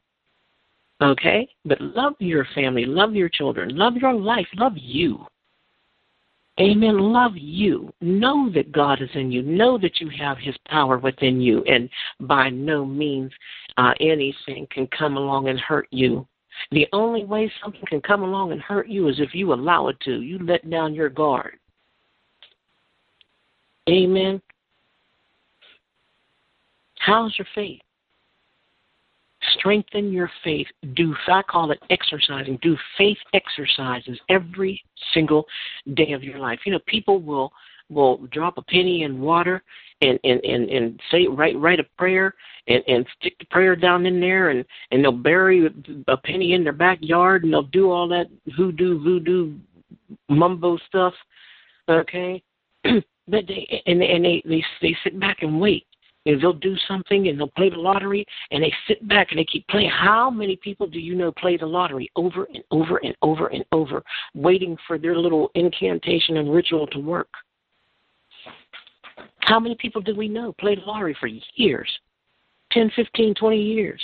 Okay? 1.01 1.47
But 1.65 1.79
love 1.81 2.13
your 2.19 2.45
family, 2.55 2.85
love 2.85 3.13
your 3.13 3.29
children, 3.29 3.75
love 3.75 3.95
your 3.95 4.13
life, 4.13 4.47
love 4.55 4.73
you. 4.75 5.25
Amen. 6.59 6.99
Love 6.99 7.31
you. 7.35 7.89
Know 8.01 8.51
that 8.53 8.73
God 8.73 9.01
is 9.01 9.09
in 9.13 9.31
you. 9.31 9.41
Know 9.41 9.77
that 9.77 10.01
you 10.01 10.09
have 10.09 10.37
His 10.37 10.55
power 10.67 10.97
within 10.97 11.39
you, 11.39 11.63
and 11.63 11.89
by 12.19 12.49
no 12.49 12.85
means 12.85 13.31
uh, 13.77 13.93
anything 14.01 14.67
can 14.69 14.85
come 14.87 15.15
along 15.15 15.47
and 15.47 15.57
hurt 15.57 15.87
you. 15.91 16.27
The 16.71 16.87
only 16.93 17.25
way 17.25 17.51
something 17.61 17.81
can 17.87 18.01
come 18.01 18.23
along 18.23 18.51
and 18.51 18.61
hurt 18.61 18.87
you 18.87 19.07
is 19.07 19.19
if 19.19 19.33
you 19.33 19.53
allow 19.53 19.87
it 19.87 19.99
to. 20.01 20.21
You 20.21 20.39
let 20.39 20.69
down 20.69 20.93
your 20.93 21.09
guard. 21.09 21.57
Amen. 23.89 24.41
How's 26.99 27.35
your 27.37 27.47
faith? 27.55 27.81
Strengthen 29.57 30.11
your 30.11 30.29
faith. 30.43 30.67
Do 30.95 31.15
I 31.27 31.41
call 31.41 31.71
it 31.71 31.79
exercising? 31.89 32.59
Do 32.61 32.77
faith 32.97 33.17
exercises 33.33 34.19
every 34.29 34.83
single 35.13 35.45
day 35.95 36.11
of 36.11 36.23
your 36.23 36.39
life. 36.39 36.59
You 36.65 36.73
know, 36.73 36.79
people 36.85 37.19
will 37.19 37.51
will 37.89 38.17
drop 38.31 38.57
a 38.57 38.61
penny 38.63 39.03
in 39.03 39.19
water 39.19 39.63
and 40.01 40.19
and 40.23 40.43
and, 40.43 40.69
and 40.69 40.99
say 41.11 41.27
write 41.27 41.57
write 41.59 41.79
a 41.79 41.85
prayer 41.97 42.33
and 42.67 42.83
and 42.87 43.05
stick 43.19 43.35
the 43.39 43.45
prayer 43.45 43.75
down 43.75 44.05
in 44.05 44.19
there 44.19 44.49
and 44.49 44.65
and 44.91 45.03
they'll 45.03 45.11
bury 45.11 45.67
a 46.07 46.17
penny 46.17 46.53
in 46.53 46.63
their 46.63 46.73
backyard 46.73 47.43
and 47.43 47.53
they'll 47.53 47.63
do 47.63 47.91
all 47.91 48.07
that 48.07 48.27
hoodoo 48.55 49.01
voodoo 49.03 49.53
mumbo 50.29 50.77
stuff 50.87 51.13
okay 51.89 52.41
but 52.83 53.47
they 53.47 53.81
and 53.85 54.01
and 54.01 54.23
they 54.23 54.41
they 54.45 54.63
they 54.81 54.95
sit 55.03 55.19
back 55.19 55.37
and 55.41 55.59
wait 55.59 55.85
and 56.25 56.41
they'll 56.41 56.53
do 56.53 56.75
something 56.87 57.27
and 57.27 57.39
they'll 57.39 57.47
play 57.47 57.69
the 57.69 57.75
lottery 57.75 58.25
and 58.51 58.63
they 58.63 58.73
sit 58.87 59.05
back 59.07 59.31
and 59.31 59.39
they 59.39 59.45
keep 59.45 59.67
playing. 59.67 59.89
How 59.89 60.29
many 60.29 60.57
people 60.57 60.85
do 60.85 60.99
you 60.99 61.15
know 61.15 61.31
play 61.31 61.57
the 61.57 61.65
lottery 61.65 62.11
over 62.15 62.45
and 62.53 62.63
over 62.71 62.97
and 62.97 63.15
over 63.21 63.47
and 63.47 63.63
over, 63.71 64.03
waiting 64.35 64.77
for 64.85 64.97
their 64.97 65.17
little 65.17 65.49
incantation 65.55 66.37
and 66.37 66.53
ritual 66.53 66.87
to 66.87 66.99
work? 66.99 67.29
How 69.49 69.59
many 69.59 69.73
people 69.79 69.99
do 69.99 70.15
we 70.15 70.27
know 70.27 70.53
played 70.59 70.77
lottery 70.85 71.17
for 71.19 71.27
years? 71.55 71.89
10, 72.71 72.91
15, 72.95 73.33
20 73.33 73.57
years. 73.59 73.99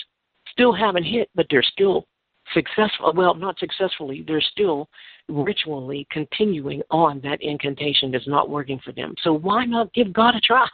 Still 0.51 0.73
haven't 0.73 1.03
hit, 1.03 1.29
but 1.35 1.45
they're 1.51 1.61
still 1.61 2.07
successful. 2.51 3.13
Well, 3.15 3.35
not 3.35 3.59
successfully, 3.59 4.25
they're 4.27 4.41
still 4.41 4.89
ritually 5.29 6.07
continuing 6.09 6.81
on 6.89 7.21
that 7.21 7.43
incantation 7.43 8.11
that's 8.11 8.27
not 8.27 8.49
working 8.49 8.79
for 8.83 8.91
them. 8.91 9.13
So 9.21 9.33
why 9.33 9.65
not 9.65 9.93
give 9.93 10.11
God 10.11 10.33
a 10.33 10.41
try? 10.41 10.67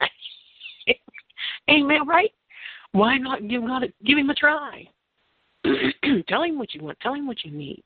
Amen, 1.70 2.08
right? 2.08 2.32
Why 2.94 3.18
not 3.18 3.46
give 3.50 3.68
God 3.68 3.84
a, 3.84 3.88
give 4.06 4.18
him 4.18 4.30
a 4.30 4.36
try? 4.36 4.88
tell 6.30 6.44
him 6.44 6.58
what 6.58 6.74
you 6.74 6.82
want. 6.82 6.98
Tell 7.02 7.14
him 7.14 7.28
what 7.28 7.44
you 7.44 7.52
need. 7.52 7.84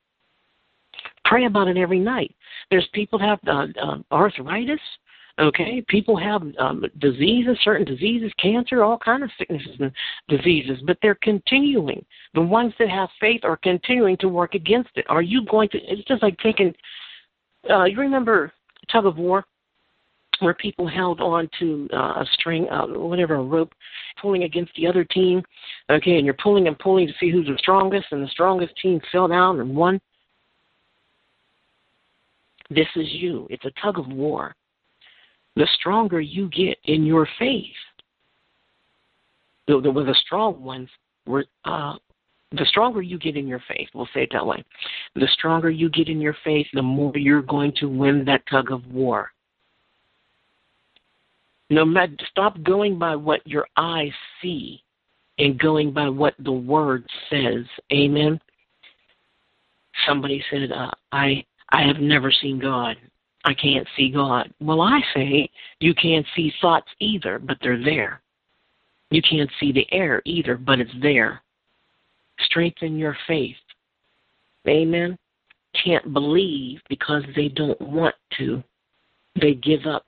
Pray 1.23 1.45
about 1.45 1.67
it 1.67 1.77
every 1.77 1.99
night. 1.99 2.35
There's 2.69 2.87
people 2.93 3.17
have 3.17 3.39
uh, 3.47 3.65
uh, 3.81 3.97
arthritis. 4.11 4.79
Okay, 5.37 5.83
people 5.89 6.15
have 6.15 6.41
um, 6.59 6.85
diseases, 6.99 7.57
certain 7.61 7.85
diseases, 7.85 8.31
cancer, 8.41 8.83
all 8.83 8.97
kind 8.97 9.21
of 9.21 9.29
sicknesses 9.37 9.75
and 9.79 9.91
diseases, 10.29 10.79
but 10.87 10.97
they're 11.01 11.17
continuing. 11.21 12.05
The 12.33 12.41
ones 12.41 12.73
that 12.79 12.89
have 12.89 13.09
faith 13.19 13.41
are 13.43 13.57
continuing 13.57 14.15
to 14.17 14.29
work 14.29 14.53
against 14.55 14.91
it. 14.95 15.05
Are 15.09 15.21
you 15.21 15.45
going 15.45 15.67
to? 15.69 15.77
It's 15.79 16.07
just 16.07 16.23
like 16.23 16.37
taking. 16.39 16.73
Uh, 17.69 17.83
you 17.83 17.97
remember 17.99 18.53
tug 18.91 19.05
of 19.05 19.17
war? 19.17 19.45
where 20.39 20.53
people 20.53 20.87
held 20.87 21.21
on 21.21 21.49
to 21.59 21.87
uh, 21.93 22.21
a 22.21 22.25
string, 22.33 22.67
uh, 22.69 22.85
whatever, 22.87 23.35
a 23.35 23.43
rope, 23.43 23.73
pulling 24.21 24.43
against 24.43 24.71
the 24.75 24.87
other 24.87 25.03
team. 25.03 25.41
Okay, 25.89 26.17
and 26.17 26.25
you're 26.25 26.35
pulling 26.41 26.67
and 26.67 26.77
pulling 26.79 27.07
to 27.07 27.13
see 27.19 27.31
who's 27.31 27.47
the 27.47 27.57
strongest, 27.57 28.07
and 28.11 28.23
the 28.23 28.29
strongest 28.29 28.73
team 28.81 28.99
fell 29.11 29.27
down 29.27 29.59
and 29.59 29.75
won. 29.75 29.99
This 32.69 32.87
is 32.95 33.07
you. 33.11 33.47
It's 33.49 33.65
a 33.65 33.71
tug 33.81 33.99
of 33.99 34.07
war. 34.07 34.55
The 35.55 35.67
stronger 35.79 36.19
you 36.19 36.49
get 36.49 36.77
in 36.85 37.05
your 37.05 37.27
faith, 37.39 37.65
the, 39.67 39.79
the, 39.81 39.91
the 39.91 40.15
strong 40.25 40.61
ones 40.61 40.89
uh, 41.65 41.95
the 42.51 42.65
stronger 42.65 43.01
you 43.01 43.17
get 43.17 43.35
in 43.35 43.47
your 43.47 43.61
faith, 43.67 43.89
we'll 43.93 44.07
say 44.13 44.23
it 44.23 44.29
that 44.31 44.45
way. 44.45 44.63
The 45.15 45.27
stronger 45.33 45.69
you 45.69 45.89
get 45.89 46.07
in 46.07 46.21
your 46.21 46.35
faith, 46.43 46.67
the 46.73 46.81
more 46.81 47.11
you're 47.15 47.41
going 47.41 47.73
to 47.79 47.87
win 47.87 48.23
that 48.25 48.43
tug 48.49 48.71
of 48.71 48.85
war. 48.87 49.31
No 51.69 51.83
matter, 51.83 52.13
stop 52.29 52.61
going 52.63 52.99
by 52.99 53.15
what 53.15 53.45
your 53.47 53.67
eyes 53.75 54.11
see 54.41 54.83
and 55.39 55.59
going 55.59 55.91
by 55.91 56.07
what 56.07 56.35
the 56.39 56.51
word 56.51 57.05
says. 57.29 57.65
Amen. 57.91 58.39
Somebody 60.07 60.43
said, 60.51 60.71
uh, 60.71 60.91
"I 61.11 61.43
I 61.69 61.81
have 61.81 61.97
never 61.97 62.31
seen 62.31 62.59
God. 62.59 62.97
I 63.45 63.53
can't 63.53 63.87
see 63.95 64.09
God." 64.09 64.51
Well, 64.59 64.81
I 64.81 65.01
say 65.13 65.49
you 65.79 65.93
can't 65.93 66.25
see 66.35 66.51
thoughts 66.59 66.89
either, 66.99 67.39
but 67.39 67.57
they're 67.61 67.81
there. 67.81 68.21
You 69.11 69.21
can't 69.21 69.51
see 69.59 69.71
the 69.71 69.87
air 69.93 70.21
either, 70.25 70.57
but 70.57 70.79
it's 70.79 70.91
there. 71.01 71.41
Strengthen 72.39 72.97
your 72.97 73.17
faith. 73.27 73.55
Amen. 74.67 75.17
Can't 75.83 76.11
believe 76.11 76.81
because 76.89 77.23
they 77.35 77.49
don't 77.49 77.79
want 77.79 78.15
to. 78.37 78.63
They 79.39 79.53
give 79.53 79.85
up. 79.85 80.05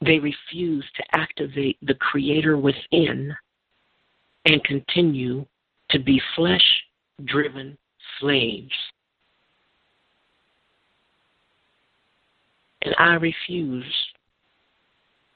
They 0.00 0.18
refuse 0.18 0.84
to 0.96 1.04
activate 1.12 1.78
the 1.82 1.94
Creator 1.94 2.58
within 2.58 3.34
and 4.44 4.64
continue 4.64 5.46
to 5.90 5.98
be 5.98 6.20
flesh 6.34 6.84
driven 7.24 7.78
slaves. 8.20 8.72
And 12.84 12.94
I 12.98 13.14
refuse. 13.14 13.84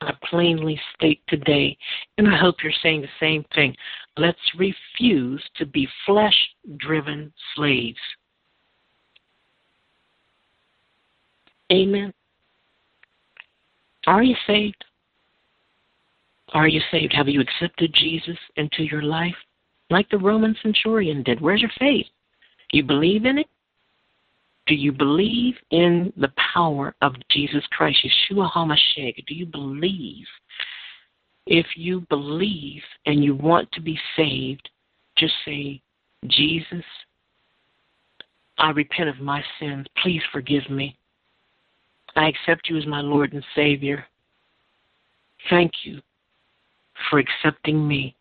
I 0.00 0.12
plainly 0.30 0.80
state 0.94 1.20
today, 1.28 1.76
and 2.18 2.28
I 2.28 2.36
hope 2.36 2.56
you're 2.62 2.72
saying 2.82 3.00
the 3.00 3.08
same 3.18 3.44
thing. 3.52 3.74
Let's 4.16 4.38
refuse 4.56 5.42
to 5.56 5.66
be 5.66 5.88
flesh 6.06 6.36
driven 6.76 7.32
slaves. 7.56 7.98
Amen. 11.72 12.12
Are 14.06 14.22
you 14.22 14.36
saved? 14.46 14.84
Are 16.52 16.68
you 16.68 16.80
saved? 16.90 17.12
Have 17.12 17.28
you 17.28 17.40
accepted 17.40 17.92
Jesus 17.92 18.38
into 18.56 18.84
your 18.84 19.02
life? 19.02 19.34
Like 19.90 20.08
the 20.10 20.18
Roman 20.18 20.56
centurion 20.62 21.22
did. 21.22 21.40
Where's 21.40 21.60
your 21.60 21.72
faith? 21.78 22.06
You 22.72 22.84
believe 22.84 23.24
in 23.24 23.38
it? 23.38 23.46
Do 24.68 24.74
you 24.74 24.92
believe 24.92 25.54
in 25.70 26.12
the 26.18 26.30
power 26.52 26.94
of 27.00 27.14
Jesus 27.30 27.64
Christ, 27.70 27.98
Yeshua 28.04 28.52
HaMashiach? 28.52 29.24
Do 29.26 29.34
you 29.34 29.46
believe? 29.46 30.26
If 31.46 31.66
you 31.74 32.06
believe 32.10 32.82
and 33.06 33.24
you 33.24 33.34
want 33.34 33.72
to 33.72 33.80
be 33.80 33.98
saved, 34.14 34.68
just 35.16 35.32
say, 35.46 35.80
Jesus, 36.26 36.84
I 38.58 38.70
repent 38.70 39.08
of 39.08 39.20
my 39.20 39.42
sins. 39.58 39.86
Please 40.02 40.20
forgive 40.30 40.68
me. 40.68 40.98
I 42.14 42.28
accept 42.28 42.68
you 42.68 42.76
as 42.76 42.86
my 42.86 43.00
Lord 43.00 43.32
and 43.32 43.44
Savior. 43.56 44.04
Thank 45.48 45.72
you 45.84 46.02
for 47.08 47.20
accepting 47.20 47.88
me. 47.88 48.14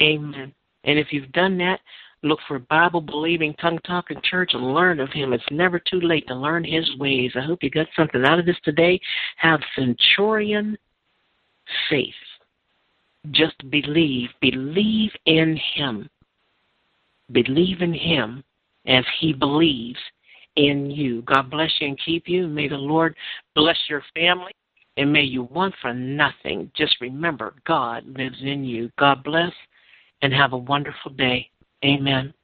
Amen. 0.00 0.54
And 0.84 0.98
if 0.98 1.08
you've 1.10 1.32
done 1.32 1.58
that, 1.58 1.80
look 2.22 2.38
for 2.48 2.58
Bible 2.58 3.00
believing, 3.00 3.54
tongue 3.54 3.78
talking 3.86 4.20
church 4.28 4.52
and 4.54 4.74
learn 4.74 5.00
of 5.00 5.10
Him. 5.10 5.32
It's 5.32 5.44
never 5.50 5.78
too 5.78 6.00
late 6.00 6.26
to 6.28 6.34
learn 6.34 6.64
His 6.64 6.88
ways. 6.98 7.32
I 7.36 7.40
hope 7.40 7.62
you 7.62 7.70
got 7.70 7.86
something 7.96 8.24
out 8.24 8.38
of 8.38 8.46
this 8.46 8.56
today. 8.64 9.00
Have 9.36 9.60
centurion 9.74 10.76
faith. 11.90 12.14
Just 13.32 13.56
believe. 13.70 14.30
Believe 14.40 15.10
in 15.26 15.58
Him. 15.74 16.08
Believe 17.32 17.82
in 17.82 17.92
Him 17.92 18.44
as 18.86 19.04
He 19.20 19.32
believes 19.32 19.98
in 20.56 20.90
you. 20.90 21.22
God 21.22 21.50
bless 21.50 21.70
you 21.80 21.88
and 21.88 22.00
keep 22.04 22.28
you. 22.28 22.46
May 22.46 22.68
the 22.68 22.76
Lord 22.76 23.14
bless 23.54 23.76
your 23.88 24.02
family. 24.14 24.52
And 24.96 25.12
may 25.12 25.22
you 25.22 25.42
want 25.42 25.74
for 25.82 25.92
nothing. 25.92 26.70
Just 26.74 26.96
remember, 27.02 27.54
God 27.66 28.06
lives 28.06 28.38
in 28.40 28.64
you. 28.64 28.90
God 28.98 29.22
bless 29.22 29.52
and 30.22 30.32
have 30.32 30.54
a 30.54 30.58
wonderful 30.58 31.10
day. 31.12 31.50
Amen. 31.84 32.34